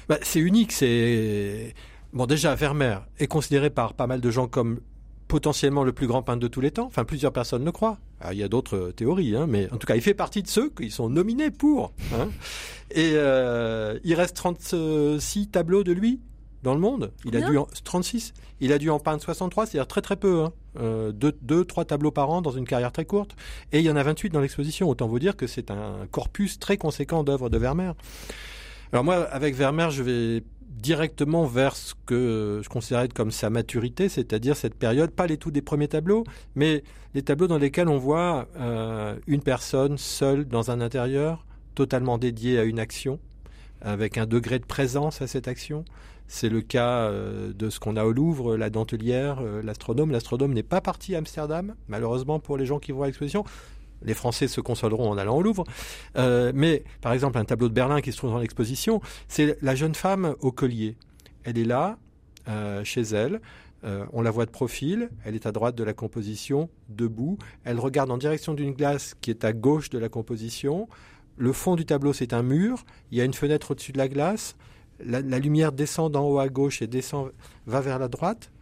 [0.09, 1.75] Bah, c'est unique, c'est
[2.13, 4.81] Bon, déjà, Vermeer est considéré par pas mal de gens comme
[5.29, 6.85] potentiellement le plus grand peintre de tous les temps.
[6.85, 7.99] Enfin, plusieurs personnes le croient.
[8.21, 10.49] Alors, il y a d'autres théories, hein, mais en tout cas, il fait partie de
[10.49, 11.95] ceux qui sont nominés pour.
[12.15, 12.29] Hein.
[12.91, 16.21] Et euh, il reste 36 tableaux de lui
[16.63, 17.13] dans le monde.
[17.25, 18.35] Il a dû en, 36.
[18.61, 20.43] Il a dû en peindre 63, c'est-à-dire très très peu.
[20.43, 20.53] Hein.
[20.79, 23.35] Euh, deux, deux, trois tableaux par an dans une carrière très courte.
[23.73, 24.87] Et il y en a 28 dans l'exposition.
[24.87, 27.95] Autant vous dire que c'est un corpus très conséquent d'œuvres de Vermeer.
[28.93, 34.09] Alors moi, avec Vermeer, je vais directement vers ce que je considérais comme sa maturité,
[34.09, 36.83] c'est-à-dire cette période, pas les tout des premiers tableaux, mais
[37.15, 42.59] les tableaux dans lesquels on voit euh, une personne seule dans un intérieur, totalement dédiée
[42.59, 43.19] à une action,
[43.81, 45.85] avec un degré de présence à cette action.
[46.29, 50.11] C'est le cas euh, de ce qu'on a au Louvre, la dentelière, euh, l'astronome.
[50.11, 53.45] L'astronome n'est pas parti à Amsterdam, malheureusement pour les gens qui vont à l'exposition
[54.05, 55.65] les Français se consoleront en allant au Louvre.
[56.17, 59.75] Euh, mais par exemple, un tableau de Berlin qui se trouve dans l'exposition, c'est la
[59.75, 60.97] jeune femme au collier.
[61.45, 61.99] Elle est là,
[62.49, 63.41] euh, chez elle.
[63.85, 65.11] Euh, on la voit de profil.
[65.25, 67.39] Elle est à droite de la composition, debout.
[67.65, 70.89] Elle regarde en direction d'une glace qui est à gauche de la composition.
[71.37, 72.85] Le fond du tableau, c'est un mur.
[73.11, 74.57] Il y a une fenêtre au-dessus de la glace.
[75.05, 77.33] La, lumière descend d'en haut à gauche et descend,
[77.67, 78.53] va vers la droite.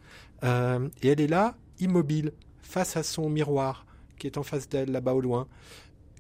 [0.43, 2.33] Et elle est là, immobile,
[2.63, 3.85] face à son miroir
[4.21, 5.49] qui est en face d'elle, là-bas au loin.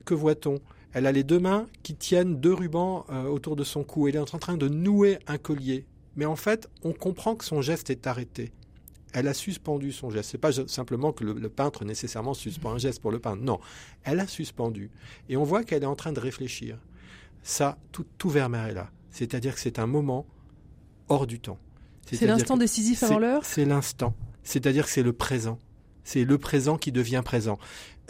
[0.04, 0.58] Que voit-on?
[0.92, 4.08] Elle a les deux mains qui tiennent deux rubans euh, autour de son cou.
[4.08, 5.86] Elle est en train de nouer un collier.
[6.16, 8.50] Mais en fait, on comprend que son geste est arrêté.
[9.12, 10.30] Elle a suspendu son geste.
[10.30, 13.42] C'est pas simplement que le, le, peintre nécessairement suspend un geste pour le peindre.
[13.42, 13.60] Non,
[14.02, 14.90] elle a suspendu.
[15.28, 16.78] Et on voit qu'elle est en train de réfléchir.
[17.42, 18.90] Ça, tout, tout Vermeer est là.
[19.10, 20.26] C'est-à-dire que c'est un moment
[21.08, 21.58] hors du temps.
[22.06, 23.44] C'est l'instant décisif avant l'heure?
[23.44, 24.14] C'est l'instant.
[24.42, 25.58] C'est-à-dire que c'est le présent.
[26.12, 27.56] C'est le présent qui devient présent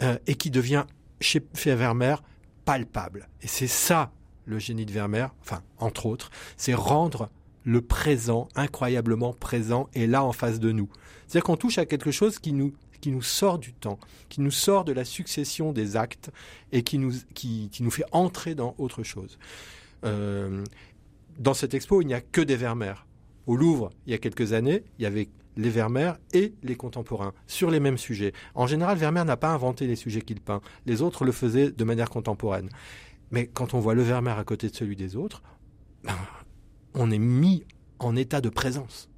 [0.01, 0.85] euh, et qui devient
[1.19, 2.23] chez, Vermeer
[2.65, 3.29] palpable.
[3.43, 4.11] Et c'est ça
[4.45, 7.29] le génie de Vermeer, enfin entre autres, c'est rendre
[7.63, 10.89] le présent, incroyablement présent, est là en face de nous.
[11.27, 13.99] C'est-à-dire qu'on touche à quelque chose qui nous qui nous sort du temps,
[14.29, 16.31] qui nous sort de la succession des actes
[16.71, 19.37] et qui nous, qui, qui nous fait entrer dans autre chose.
[20.05, 20.63] Euh,
[21.37, 23.05] dans cette expo, il n'y a que des Vermeer.
[23.45, 27.33] Au Louvre, il y a quelques années, il y avait les Vermeer et les contemporains
[27.47, 28.33] sur les mêmes sujets.
[28.55, 30.61] En général, Vermeer n'a pas inventé les sujets qu'il peint.
[30.85, 32.69] Les autres le faisaient de manière contemporaine.
[33.31, 35.41] Mais quand on voit le Vermeer à côté de celui des autres,
[36.93, 37.65] on est mis
[37.99, 39.09] en état de présence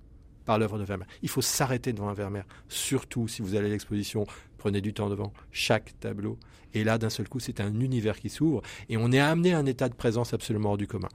[0.46, 1.08] par l'œuvre de Vermeer.
[1.22, 4.26] Il faut s'arrêter devant un Vermeer, surtout si vous allez à l'exposition,
[4.58, 6.38] prenez du temps devant chaque tableau.
[6.74, 9.60] Et là, d'un seul coup, c'est un univers qui s'ouvre et on est amené à
[9.60, 11.10] un état de présence absolument hors du commun.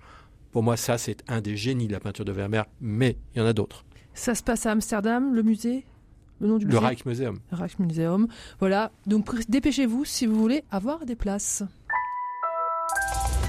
[0.51, 3.43] Pour moi, ça, c'est un des génies de la peinture de Vermeer, mais il y
[3.43, 3.85] en a d'autres.
[4.19, 5.85] Ça se passe à Amsterdam, le musée
[6.41, 7.39] le nom du Le musée Rijksmuseum.
[7.53, 8.27] Rijksmuseum.
[8.59, 11.62] Voilà, donc dépêchez-vous si vous voulez avoir des places.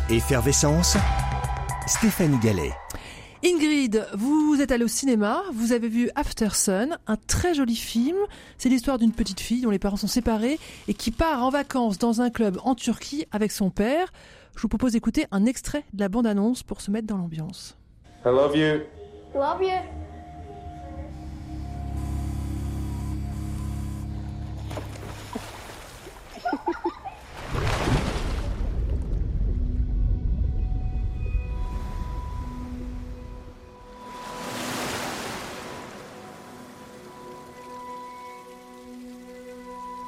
[0.09, 0.95] Effervescence,
[1.87, 2.71] Stéphanie Gallet.
[3.43, 8.17] Ingrid, vous êtes allée au cinéma, vous avez vu After Sun, un très joli film.
[8.57, 11.97] C'est l'histoire d'une petite fille dont les parents sont séparés et qui part en vacances
[11.97, 14.11] dans un club en Turquie avec son père.
[14.55, 17.75] Je vous propose d'écouter un extrait de la bande-annonce pour se mettre dans l'ambiance.
[18.23, 18.81] I love you.
[19.33, 20.08] Love you.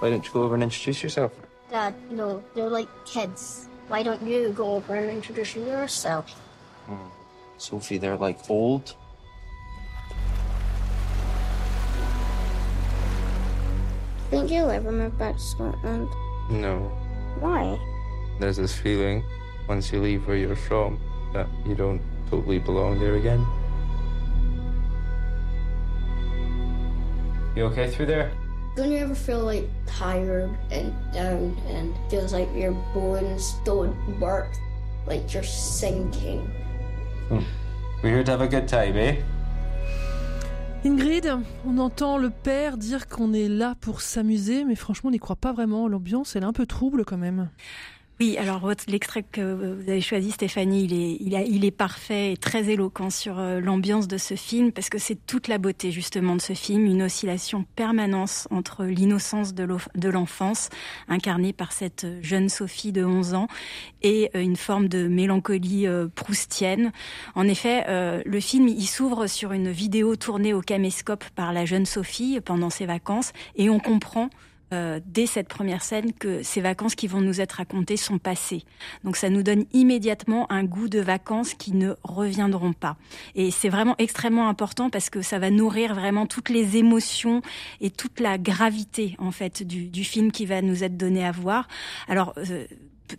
[0.01, 1.31] Why don't you go over and introduce yourself?
[1.69, 3.69] Dad, you know, they're like kids.
[3.87, 6.31] Why don't you go over and introduce yourself?
[6.87, 7.09] Hmm.
[7.59, 8.95] Sophie, they're like old.
[14.31, 16.09] Think you'll ever move back to Scotland?
[16.51, 16.91] No.
[17.39, 17.79] Why?
[18.39, 19.23] There's this feeling
[19.69, 20.99] once you leave where you're from
[21.33, 23.45] that you don't totally belong there again.
[27.55, 28.31] You okay through there?
[28.75, 34.49] Don't you ever feel like tired and down and feels like your bones don't work?
[35.05, 36.49] Like you're sinking?
[37.29, 39.21] We're here to have a good time, eh?
[40.83, 45.19] Ingrid, on entend le père dire qu'on est là pour s'amuser, mais franchement, on n'y
[45.19, 45.87] croit pas vraiment.
[45.87, 47.49] L'ambiance, elle est un peu trouble quand même.
[48.21, 50.83] Oui, alors l'extrait que vous avez choisi, Stéphanie,
[51.19, 55.15] il est, parfait et très éloquent sur euh, l'ambiance de ce film, parce que c'est
[55.25, 60.69] toute la beauté justement de ce film, une oscillation permanente entre l'innocence de l'enfance,
[61.07, 63.47] incarnée par cette jeune Sophie de 11 ans,
[64.03, 66.91] et euh, une forme de mélancolie euh, proustienne.
[67.33, 71.65] En effet, euh, le film, il s'ouvre sur une vidéo tournée au caméscope par la
[71.65, 74.29] jeune Sophie pendant ses vacances, et on comprend
[74.73, 78.63] euh, dès cette première scène que ces vacances qui vont nous être racontées sont passées.
[79.03, 82.97] Donc ça nous donne immédiatement un goût de vacances qui ne reviendront pas.
[83.35, 87.41] Et c'est vraiment extrêmement important parce que ça va nourrir vraiment toutes les émotions
[87.81, 91.31] et toute la gravité en fait du, du film qui va nous être donné à
[91.31, 91.67] voir.
[92.07, 92.65] Alors euh,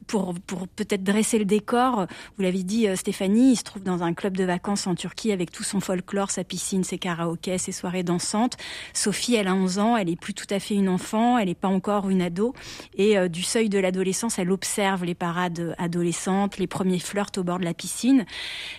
[0.07, 4.03] pour, pour peut-être dresser le décor, vous l'avez dit euh, Stéphanie, il se trouve dans
[4.03, 7.73] un club de vacances en Turquie avec tout son folklore, sa piscine, ses karaokés, ses
[7.73, 8.57] soirées dansantes.
[8.93, 11.55] Sophie, elle a 11 ans, elle est plus tout à fait une enfant, elle n'est
[11.55, 12.55] pas encore une ado.
[12.97, 17.43] Et euh, du seuil de l'adolescence, elle observe les parades adolescentes, les premiers flirts au
[17.43, 18.25] bord de la piscine.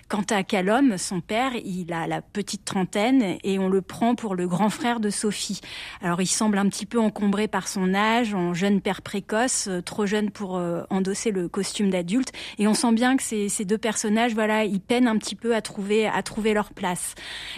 [0.08, 4.36] Quant à Callum, son père, il a la petite trentaine et on le prend pour
[4.36, 5.62] le grand frère de Sophie.
[6.02, 9.82] Alors il semble un petit peu encombré par son âge, en jeune père précoce, euh,
[9.82, 12.32] trop jeune pour euh, endosser le costume d'adulte.
[12.58, 15.62] Et on sent bien que ces, deux personnages, voilà, ils peinent un petit peu à
[15.62, 17.14] trouver, à trouver leur place.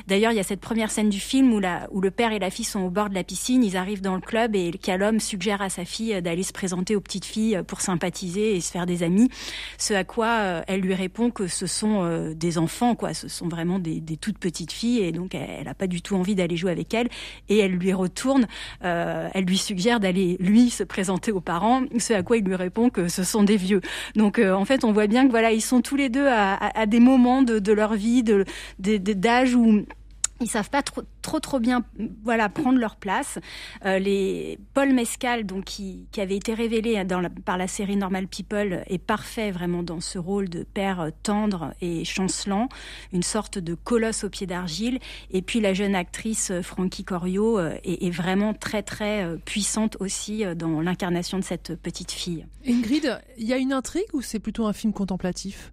[0.08, 2.40] D'ailleurs, il y a cette première scène du film où, la, où le père et
[2.40, 5.20] la fille sont au bord de la piscine, ils arrivent dans le club et Callum
[5.20, 8.86] suggère à sa fille d'aller se présenter aux petites filles pour sympathiser et se faire
[8.86, 9.30] des amis.
[9.78, 13.14] Ce à quoi euh, elle lui répond que ce sont euh, des enfants, quoi.
[13.14, 16.36] Ce sont vraiment des, toutes petites filles et donc elle n'a pas du tout envie
[16.36, 17.10] d'aller jouer avec elle.
[17.50, 18.48] Et elle lui retourne,
[18.84, 21.84] euh, elle lui suggère d'aller lui se présenter aux parents.
[22.00, 23.82] Ce à quoi il lui répond que ce sont des vieux.
[24.16, 26.86] Donc euh, en fait, on voit bien que voilà, ils sont tous les deux à,
[26.86, 28.24] des moments de, leur vie,
[28.80, 29.86] d'âge où
[30.42, 31.84] ils savent pas trop trop trop bien
[32.24, 33.40] voilà prendre leur place.
[33.86, 37.96] Euh, les Paul Mescal donc qui, qui avait été révélé dans la- par la série
[37.96, 42.68] Normal People est parfait vraiment dans ce rôle de père euh, tendre et chancelant,
[43.14, 45.00] une sorte de colosse au pied d'argile.
[45.32, 49.98] Et puis la jeune actrice euh, Frankie Corio euh, est, est vraiment très très puissante
[50.00, 52.46] aussi dans l'incarnation de cette petite fille.
[52.68, 55.72] Ingrid, il y a une intrigue ou c'est plutôt un film contemplatif?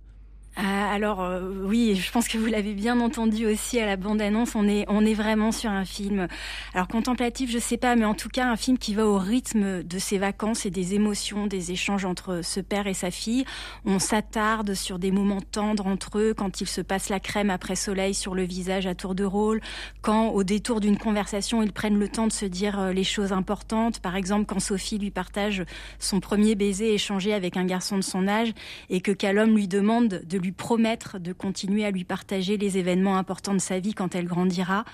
[0.57, 4.55] Alors euh, oui, je pense que vous l'avez bien entendu aussi à la bande-annonce.
[4.55, 6.29] On est on est vraiment sur un film.
[6.75, 9.83] Alors contemplatif, je sais pas, mais en tout cas un film qui va au rythme
[9.83, 13.45] de ses vacances et des émotions, des échanges entre ce père et sa fille.
[13.87, 17.77] On s'attarde sur des moments tendres entre eux quand ils se passent la crème après
[17.77, 19.61] soleil sur le visage à tour de rôle,
[20.03, 23.33] quand au détour d'une conversation ils prennent le temps de se dire euh, les choses
[23.33, 24.01] importantes.
[24.01, 25.65] Par exemple, quand Sophie lui partage
[25.99, 28.53] son premier baiser échangé avec un garçon de son âge
[28.91, 33.17] et que Calum lui demande de lui promettre de continuer à lui partager les événements
[33.17, 34.85] importants de sa vie quand elle grandira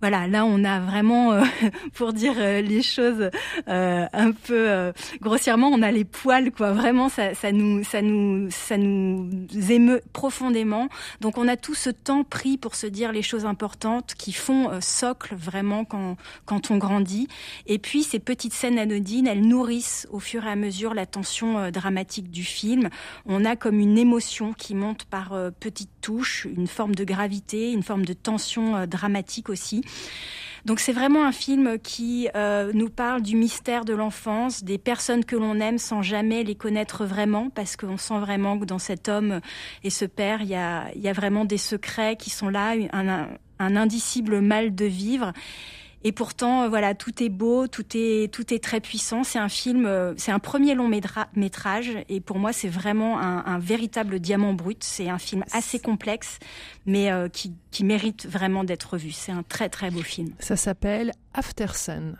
[0.00, 1.42] voilà, là on a vraiment, euh,
[1.94, 3.30] pour dire euh, les choses
[3.68, 6.72] euh, un peu grossièrement, on a les poils quoi.
[6.72, 9.28] Vraiment, ça, ça nous, ça nous, ça nous
[9.70, 10.88] émeut profondément.
[11.20, 14.80] Donc on a tout ce temps pris pour se dire les choses importantes qui font
[14.80, 17.28] socle vraiment quand quand on grandit.
[17.66, 21.70] Et puis ces petites scènes anodines, elles nourrissent au fur et à mesure la tension
[21.70, 22.88] dramatique du film.
[23.26, 27.82] On a comme une émotion qui monte par petites touches, une forme de gravité, une
[27.82, 29.82] forme de tension dramatique aussi.
[30.64, 35.24] Donc c'est vraiment un film qui euh, nous parle du mystère de l'enfance, des personnes
[35.24, 39.08] que l'on aime sans jamais les connaître vraiment, parce qu'on sent vraiment que dans cet
[39.08, 39.40] homme
[39.84, 44.74] et ce père, il y a, vraiment des secrets qui sont là, un indicible mal
[44.74, 45.32] de vivre.
[46.04, 49.24] Et pourtant, euh, voilà, tout est beau, tout est tout est très puissant.
[49.24, 53.58] C'est un film, euh, c'est un premier long métrage, et pour moi, c'est vraiment un,
[53.58, 54.84] véritable diamant brut.
[54.84, 56.38] C'est un film assez complexe,
[56.86, 59.10] mais euh, qui, qui mérite vraiment d'être vu.
[59.10, 60.30] C'est un très très beau film.
[60.38, 62.16] Ça s'appelle After Sun.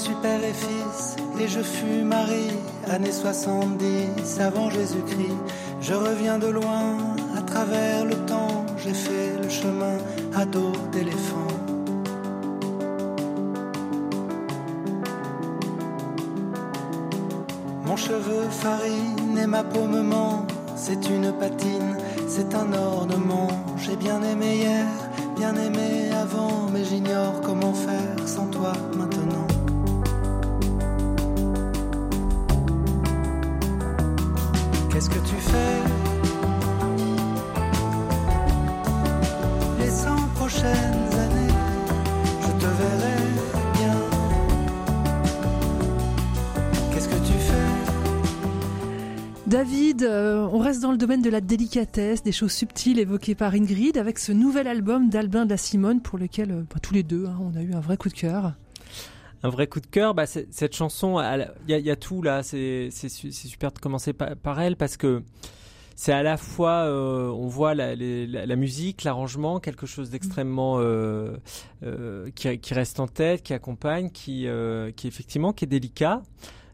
[0.00, 2.48] Suis père et fils et je fus mari,
[2.88, 5.36] années 70 avant Jésus-Christ.
[5.82, 6.96] Je reviens de loin,
[7.36, 9.98] à travers le temps, j'ai fait le chemin
[10.34, 11.52] à dos d'éléphant.
[17.84, 20.46] Mon cheveu farine et ma peau me ment,
[20.76, 21.96] c'est une patine,
[22.26, 23.48] c'est un ornement.
[23.76, 24.86] J'ai bien aimé hier,
[25.36, 28.72] bien aimé avant, mais j'ignore comment faire sans toi
[39.78, 41.54] Les 100 prochaines années,
[42.42, 43.16] je te verrai
[43.74, 43.96] bien.
[46.92, 47.70] Qu'est-ce que tu fais?
[49.46, 53.54] David, euh, on reste dans le domaine de la délicatesse, des choses subtiles évoquées par
[53.54, 57.02] Ingrid, avec ce nouvel album d'Albin de la Simone pour lequel euh, bah, tous les
[57.02, 58.54] deux, hein, on a eu un vrai coup de cœur
[59.42, 60.14] un vrai coup de cœur.
[60.14, 61.20] Bah, cette chanson,
[61.68, 62.42] il y, a tout là.
[62.42, 65.22] C'est super de commencer par, elle parce que
[65.96, 71.36] c'est à la fois, euh, on voit la, musique, l'arrangement, quelque chose d'extrêmement euh,
[71.82, 74.46] euh, qui, reste en tête, qui accompagne, qui,
[74.96, 76.22] qui effectivement qui est délicat.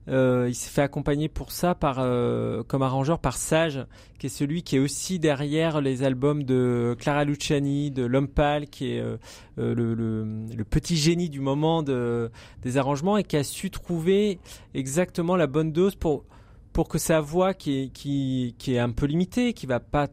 [0.08, 3.84] Euh, il s'est fait accompagner pour ça par, euh, comme arrangeur par Sage,
[4.18, 8.68] qui est celui qui est aussi derrière les albums de Clara Luciani, de L'Homme Pâle,
[8.68, 9.16] qui est euh,
[9.56, 12.30] le, petit génie du moment de,
[12.62, 14.38] des arrangements et qui a su trouver
[14.74, 16.24] exactement la bonne dose pour,
[16.72, 20.08] pour que sa voix, qui est, qui, qui est un peu limitée, qui va pas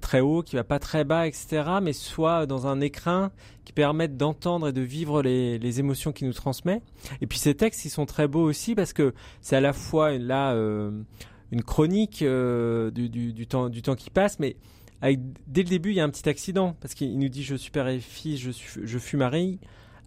[0.00, 3.32] très haut, qui va pas très bas, etc., mais soit dans un écrin
[3.64, 6.82] qui permette d'entendre et de vivre les, les émotions qu'il nous transmet.
[7.20, 10.12] Et puis ces textes, ils sont très beaux aussi parce que c'est à la fois
[10.18, 11.02] là euh,
[11.52, 14.56] une chronique euh, du, du, temps, du temps qui passe, mais
[15.02, 17.70] dès le début, il y a un petit accident parce qu'il nous dit je suis
[17.70, 18.50] père et fils, je,
[18.82, 19.58] je fus mari,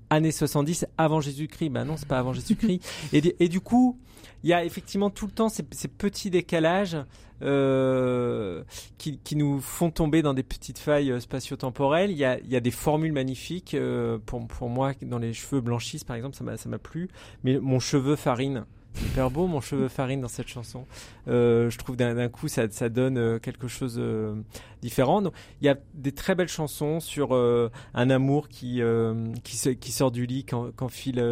[0.10, 1.70] années 70 avant Jésus-Christ.
[1.70, 2.82] Ben non, c'est pas avant Jésus-Christ.
[3.14, 3.97] et, et, du coup,
[4.43, 6.97] il y a effectivement tout le temps ces, ces petits décalages
[7.43, 8.64] euh,
[8.97, 12.10] qui, qui, nous font tomber dans des petites failles euh, spatio-temporelles.
[12.10, 13.76] Il y a, il y a des formules magnifiques.
[13.76, 17.10] Euh, pour, pour moi, dans les cheveux blanchissent, par exemple, ça m'a plu.
[17.43, 20.85] Mais mon cheveu farine, super beau mon cheveu farine dans cette chanson.
[21.27, 24.35] Euh, je trouve d'un coup ça, ça donne euh, quelque chose euh,
[24.81, 25.21] différent.
[25.21, 28.81] Donc, il y a des très belles chansons sur euh, un amour qui
[29.43, 31.23] qui, sort du lit quand, quand file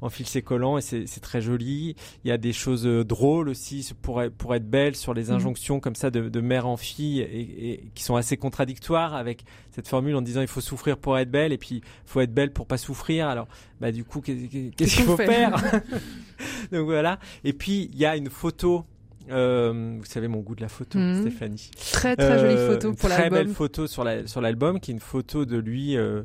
[0.00, 1.96] enfile ses collants et c'est très joli.
[2.24, 5.32] Il y a des choses drôles aussi pour être, pour être belles sur les mmh.
[5.32, 9.44] injonctions comme ça de, de mère en fille et, et, qui sont assez contradictoires avec
[9.70, 12.34] cette formule en disant il faut souffrir pour être belle et puis il faut être
[12.34, 13.28] belle pour pas souffrir.
[13.28, 13.48] Alors
[13.80, 15.56] bah du coup qu'est-ce qu'il faut faire?
[16.72, 17.18] Donc voilà.
[17.44, 18.84] Et puis il y a une photo.
[19.30, 21.20] Euh, vous savez mon goût de la photo, mmh.
[21.20, 21.70] Stéphanie.
[21.92, 23.28] Très très jolie euh, photo pour l'album.
[23.28, 26.24] Très belle photo sur la, sur l'album, qui est une photo de lui euh,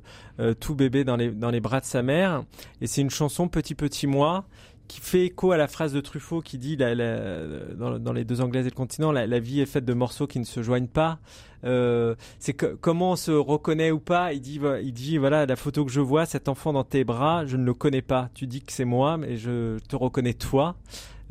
[0.59, 2.43] tout bébé dans les dans les bras de sa mère.
[2.81, 4.45] Et c'est une chanson Petit Petit Moi
[4.87, 8.69] qui fait écho à la phrase de Truffaut qui dit dans, les deux Anglaises et
[8.69, 11.19] le continent, la, vie est faite de morceaux qui ne se joignent pas.
[11.63, 14.33] Euh, c'est comment on se reconnaît ou pas?
[14.33, 17.45] Il dit, il dit voilà la photo que je vois, cet enfant dans tes bras,
[17.45, 18.29] je ne le connais pas.
[18.33, 20.75] Tu dis que c'est moi, mais je te reconnais toi.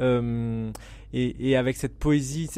[0.00, 0.70] Euh,
[1.12, 2.50] et, avec cette poésie.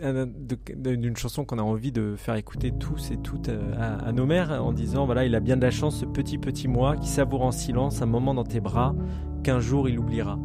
[0.00, 4.26] D'une chanson qu'on a envie de faire écouter tous et toutes euh, à, à nos
[4.26, 7.08] mères en disant voilà il a bien de la chance ce petit petit moi qui
[7.08, 8.94] savoure en silence un moment dans tes bras
[9.42, 10.38] qu'un jour il oubliera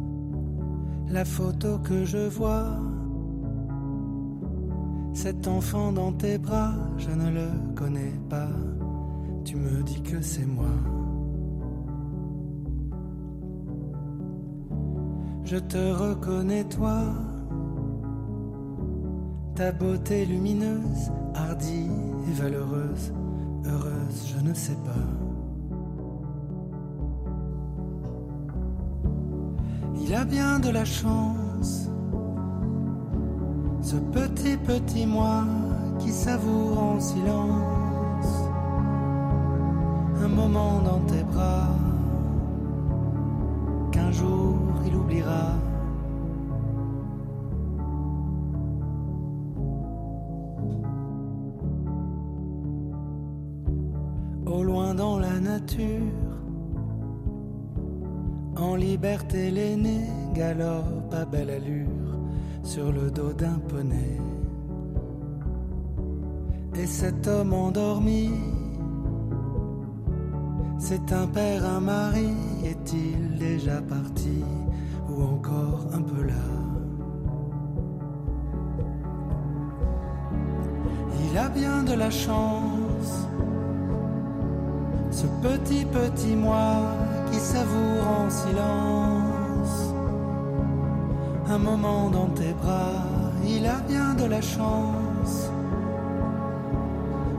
[1.08, 2.78] La photo que je vois,
[5.12, 8.50] cet enfant dans tes bras, je ne le connais pas.
[9.44, 10.66] Tu me dis que c'est moi.
[15.44, 17.00] Je te reconnais toi,
[19.56, 21.88] ta beauté lumineuse, hardie
[22.28, 23.10] et valeureuse,
[23.64, 25.06] heureuse, je ne sais pas.
[30.02, 31.88] Il a bien de la chance,
[33.80, 35.44] ce petit petit moi
[36.00, 38.50] qui savoure en silence
[40.22, 41.70] un moment dans tes bras
[43.90, 45.54] qu'un jour il oubliera.
[58.86, 60.00] Liberté l'aîné
[60.32, 62.12] galope à belle allure
[62.62, 64.20] sur le dos d'un poney.
[66.80, 68.30] Et cet homme endormi,
[70.78, 72.32] c'est un père, un mari,
[72.64, 74.44] est-il déjà parti
[75.10, 76.48] ou encore un peu là?
[81.24, 83.12] Il a bien de la chance,
[85.10, 89.94] ce petit petit moi qui savoure en silence
[91.48, 93.02] un moment dans tes bras.
[93.44, 95.50] Il a bien de la chance,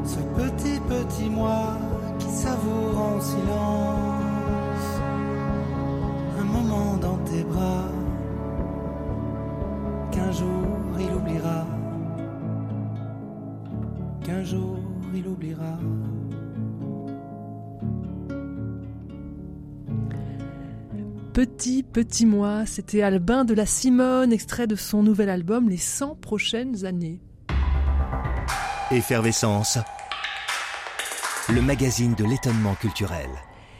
[0.05, 1.77] ce petit petit moi
[2.19, 4.16] qui savoure en silence
[21.38, 26.15] Petit, petit moi, c'était Albin de la Simone, extrait de son nouvel album Les 100
[26.15, 27.21] prochaines années.
[28.89, 29.77] Effervescence.
[31.49, 33.29] Le magazine de l'étonnement culturel.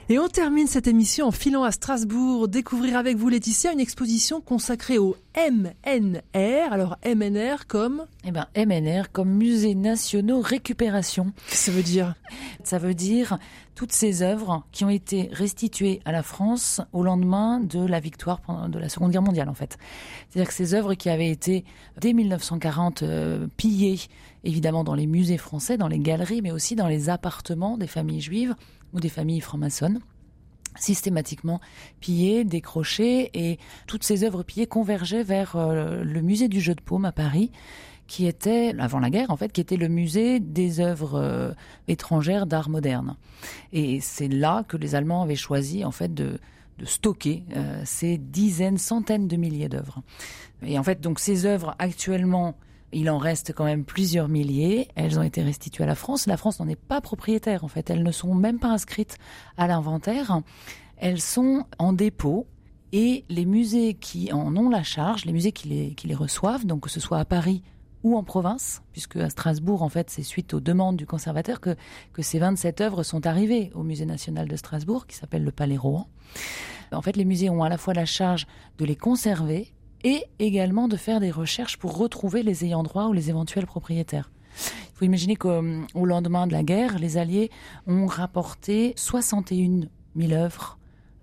[0.10, 4.40] Et on termine cette émission en filant à Strasbourg, découvrir avec vous Laetitia une exposition
[4.40, 6.72] consacrée au MNR.
[6.72, 11.34] Alors MNR comme Eh ben MNR comme Musée nationaux récupération.
[11.50, 12.16] Qu'est-ce que ça veut dire?
[12.64, 13.38] Ça veut dire
[13.76, 18.40] toutes ces œuvres qui ont été restituées à la France au lendemain de la victoire
[18.70, 19.78] de la Seconde Guerre mondiale en fait.
[20.30, 21.66] C'est-à-dire que ces œuvres qui avaient été
[22.00, 24.00] dès 1940 euh, pillées
[24.46, 28.22] évidemment dans les musées français, dans les galeries, mais aussi dans les appartements des familles
[28.22, 28.56] juives
[28.94, 30.00] ou des familles franc-maçonnes
[30.80, 31.60] systématiquement
[32.00, 33.58] pillées, décrochées, et
[33.88, 37.52] toutes ces œuvres pillées convergeaient vers euh, le musée du jeu de paume à Paris,
[38.08, 41.52] qui était, avant la guerre en fait, qui était le musée des œuvres euh,
[41.88, 43.18] étrangères d'art moderne.
[43.74, 46.40] Et c'est là que les Allemands avaient choisi en fait de,
[46.84, 50.04] stocker euh, ces dizaines, centaines de milliers d'œuvres.
[50.62, 52.56] Et en fait, donc ces œuvres actuellement
[52.94, 54.88] il en reste quand même plusieurs milliers.
[54.96, 56.26] Elles ont été restituées à la France.
[56.26, 57.90] La France n'en est pas propriétaire, en fait.
[57.90, 59.18] Elles ne sont même pas inscrites
[59.58, 60.42] à l'inventaire.
[60.96, 62.48] Elles sont en dépôt.
[62.94, 66.90] Et les musées qui en ont la charge, les musées qui les, reçoivent, donc que
[66.90, 67.62] ce soit à Paris
[68.04, 71.76] ou en province, puisque à Strasbourg, en fait, c'est suite aux demandes du conservateur que,
[72.14, 75.76] que ces 27 œuvres sont arrivées au Musée national de Strasbourg, qui s'appelle le Palais
[75.76, 76.08] Rohan.
[76.94, 79.74] En fait, les musées ont à la fois la charge de les conserver
[80.04, 84.32] et également de faire des recherches pour retrouver les ayants droit ou les éventuels propriétaires.
[84.60, 85.62] Il faut imaginer qu'au
[85.94, 87.52] au lendemain de la guerre, les Alliés
[87.86, 90.78] ont rapporté 61 000 œuvres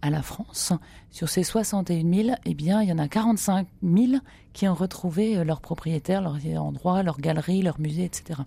[0.05, 0.73] à la France.
[1.11, 4.21] Sur ces 61 000, eh bien, il y en a 45 000
[4.53, 8.43] qui ont retrouvé euh, leurs propriétaires, leurs droit, leurs galeries, leurs musées, etc.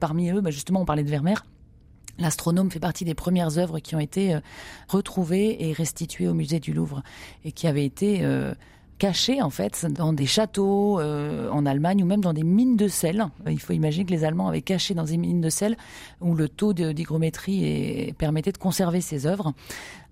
[0.00, 1.46] Parmi eux, bah, justement, on parlait de Vermeer.
[2.18, 4.40] L'astronome fait partie des premières œuvres qui ont été euh,
[4.86, 7.02] retrouvées et restituées au musée du Louvre
[7.44, 8.54] et qui avaient été euh,
[8.98, 12.88] cachées en fait dans des châteaux euh, en Allemagne ou même dans des mines de
[12.88, 13.26] sel.
[13.48, 15.76] Il faut imaginer que les Allemands avaient caché dans des mines de sel
[16.20, 19.52] où le taux d'hygrométrie permettait de conserver ces œuvres.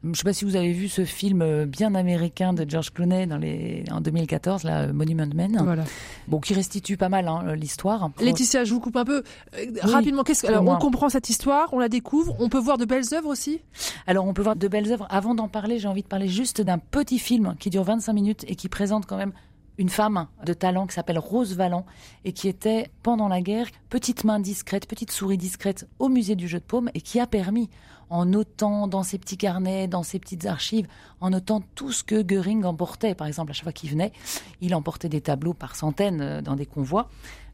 [0.03, 2.90] Je ne sais pas si vous avez vu ce film euh, bien américain de George
[2.90, 5.61] Clooney dans les, en 2014, la Monument Men.
[5.62, 5.84] Voilà.
[6.26, 8.11] Bon, qui restitue pas mal hein, l'histoire.
[8.18, 9.22] Laetitia, je vous coupe un peu.
[9.57, 12.78] Euh, Oui, Rapidement, qu'est-ce alors, on comprend cette histoire, on la découvre, on peut voir
[12.78, 13.61] de belles œuvres aussi?
[14.07, 15.07] Alors, on peut voir de belles œuvres.
[15.11, 18.44] Avant d'en parler, j'ai envie de parler juste d'un petit film qui dure 25 minutes
[18.48, 19.32] et qui présente quand même
[19.76, 21.86] une femme de talent qui s'appelle Rose Valland
[22.24, 26.48] et qui était, pendant la guerre, petite main discrète, petite souris discrète au musée du
[26.48, 27.70] jeu de paume et qui a permis,
[28.11, 30.86] en notant dans ses petits carnets, dans ses petites archives,
[31.20, 33.14] en notant tout ce que Goering emportait.
[33.14, 34.12] Par exemple, à chaque fois qu'il venait,
[34.61, 37.08] il emportait des tableaux par centaines euh, dans des convois.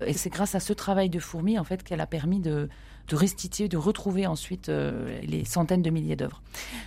[0.05, 2.69] Et c'est grâce à ce travail de fourmi, en fait, qu'elle a permis de,
[3.13, 6.43] restituer, de retrouver ensuite euh, les centaines de milliers d'œuvres.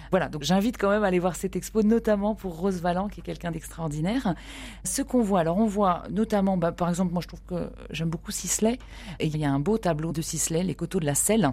[0.09, 3.19] Voilà, donc j'invite quand même à aller voir cette expo, notamment pour Rose Valland, qui
[3.19, 4.33] est quelqu'un d'extraordinaire.
[4.83, 8.09] Ce qu'on voit, alors on voit notamment, bah, par exemple, moi je trouve que j'aime
[8.09, 8.79] beaucoup Sisley,
[9.19, 11.51] et il y a un beau tableau de Sisley, les coteaux de la Selle.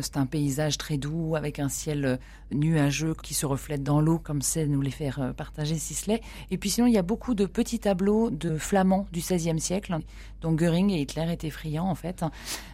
[0.00, 2.16] C'est un paysage très doux avec un ciel euh,
[2.52, 6.20] nuageux qui se reflète dans l'eau, comme c'est nous les faire euh, partager Sisley.
[6.50, 9.96] Et puis sinon, il y a beaucoup de petits tableaux de flamands du XVIe siècle,
[10.40, 12.24] dont Goering et Hitler étaient friands en fait.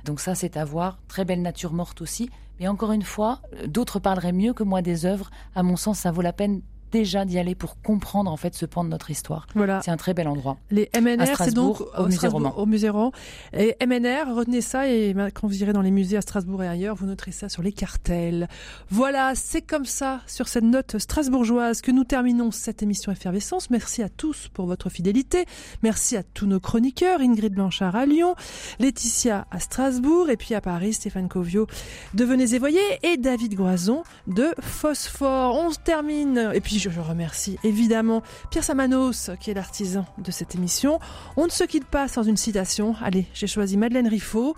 [0.05, 0.99] Donc ça, c'est à voir.
[1.09, 2.31] Très belle nature morte aussi.
[2.59, 5.31] Mais encore une fois, euh, d'autres parleraient mieux que moi des œuvres.
[5.55, 8.67] À mon sens, ça vaut la peine déjà d'y aller pour comprendre en fait ce
[8.67, 9.47] pan de notre histoire.
[9.55, 9.81] Voilà.
[9.85, 10.59] C'est un très bel endroit.
[10.71, 12.57] Les MNR, c'est donc au musée roman.
[12.59, 13.13] Au musée roman.
[13.53, 16.95] Et MNR, retenez ça et quand vous irez dans les musées à Strasbourg et ailleurs,
[16.95, 18.49] vous noterez ça sur les cartels.
[18.91, 23.71] Voilà, c'est comme ça, sur cette note strasbourgeoise, que nous terminons cette émission Effervescence.
[23.71, 25.45] Merci à tous pour votre fidélité.
[25.83, 28.35] Merci à tous nos chroniqueurs, Ingrid Blanchard à Lyon,
[28.79, 31.67] Laetitia à Strasbourg et puis à Paris, Stéphane Covio
[32.15, 35.57] de Venez et Voyez et David Groison de Phosphore.
[35.57, 36.51] On se termine.
[36.55, 40.99] Et puis je remercie évidemment Pierre Samanos qui est l'artisan de cette émission.
[41.37, 42.95] On ne se quitte pas sans une citation.
[43.03, 44.57] Allez, j'ai choisi Madeleine Riffaut.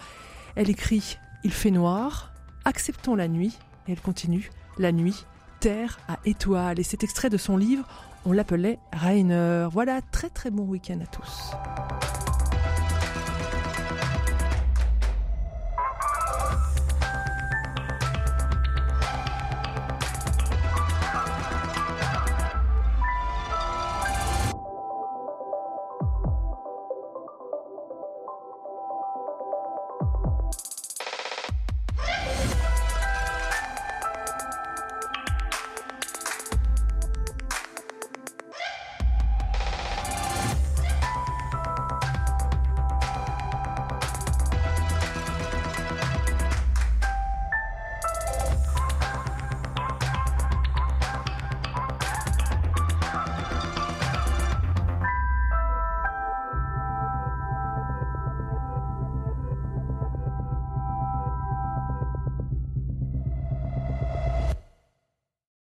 [0.54, 2.32] Elle écrit Il fait noir,
[2.64, 3.58] acceptons la nuit.
[3.88, 5.24] Et elle continue La nuit,
[5.58, 6.78] terre à étoiles.
[6.78, 7.84] Et cet extrait de son livre,
[8.24, 9.66] on l'appelait Rainer.
[9.72, 12.51] Voilà, très très bon week-end à tous.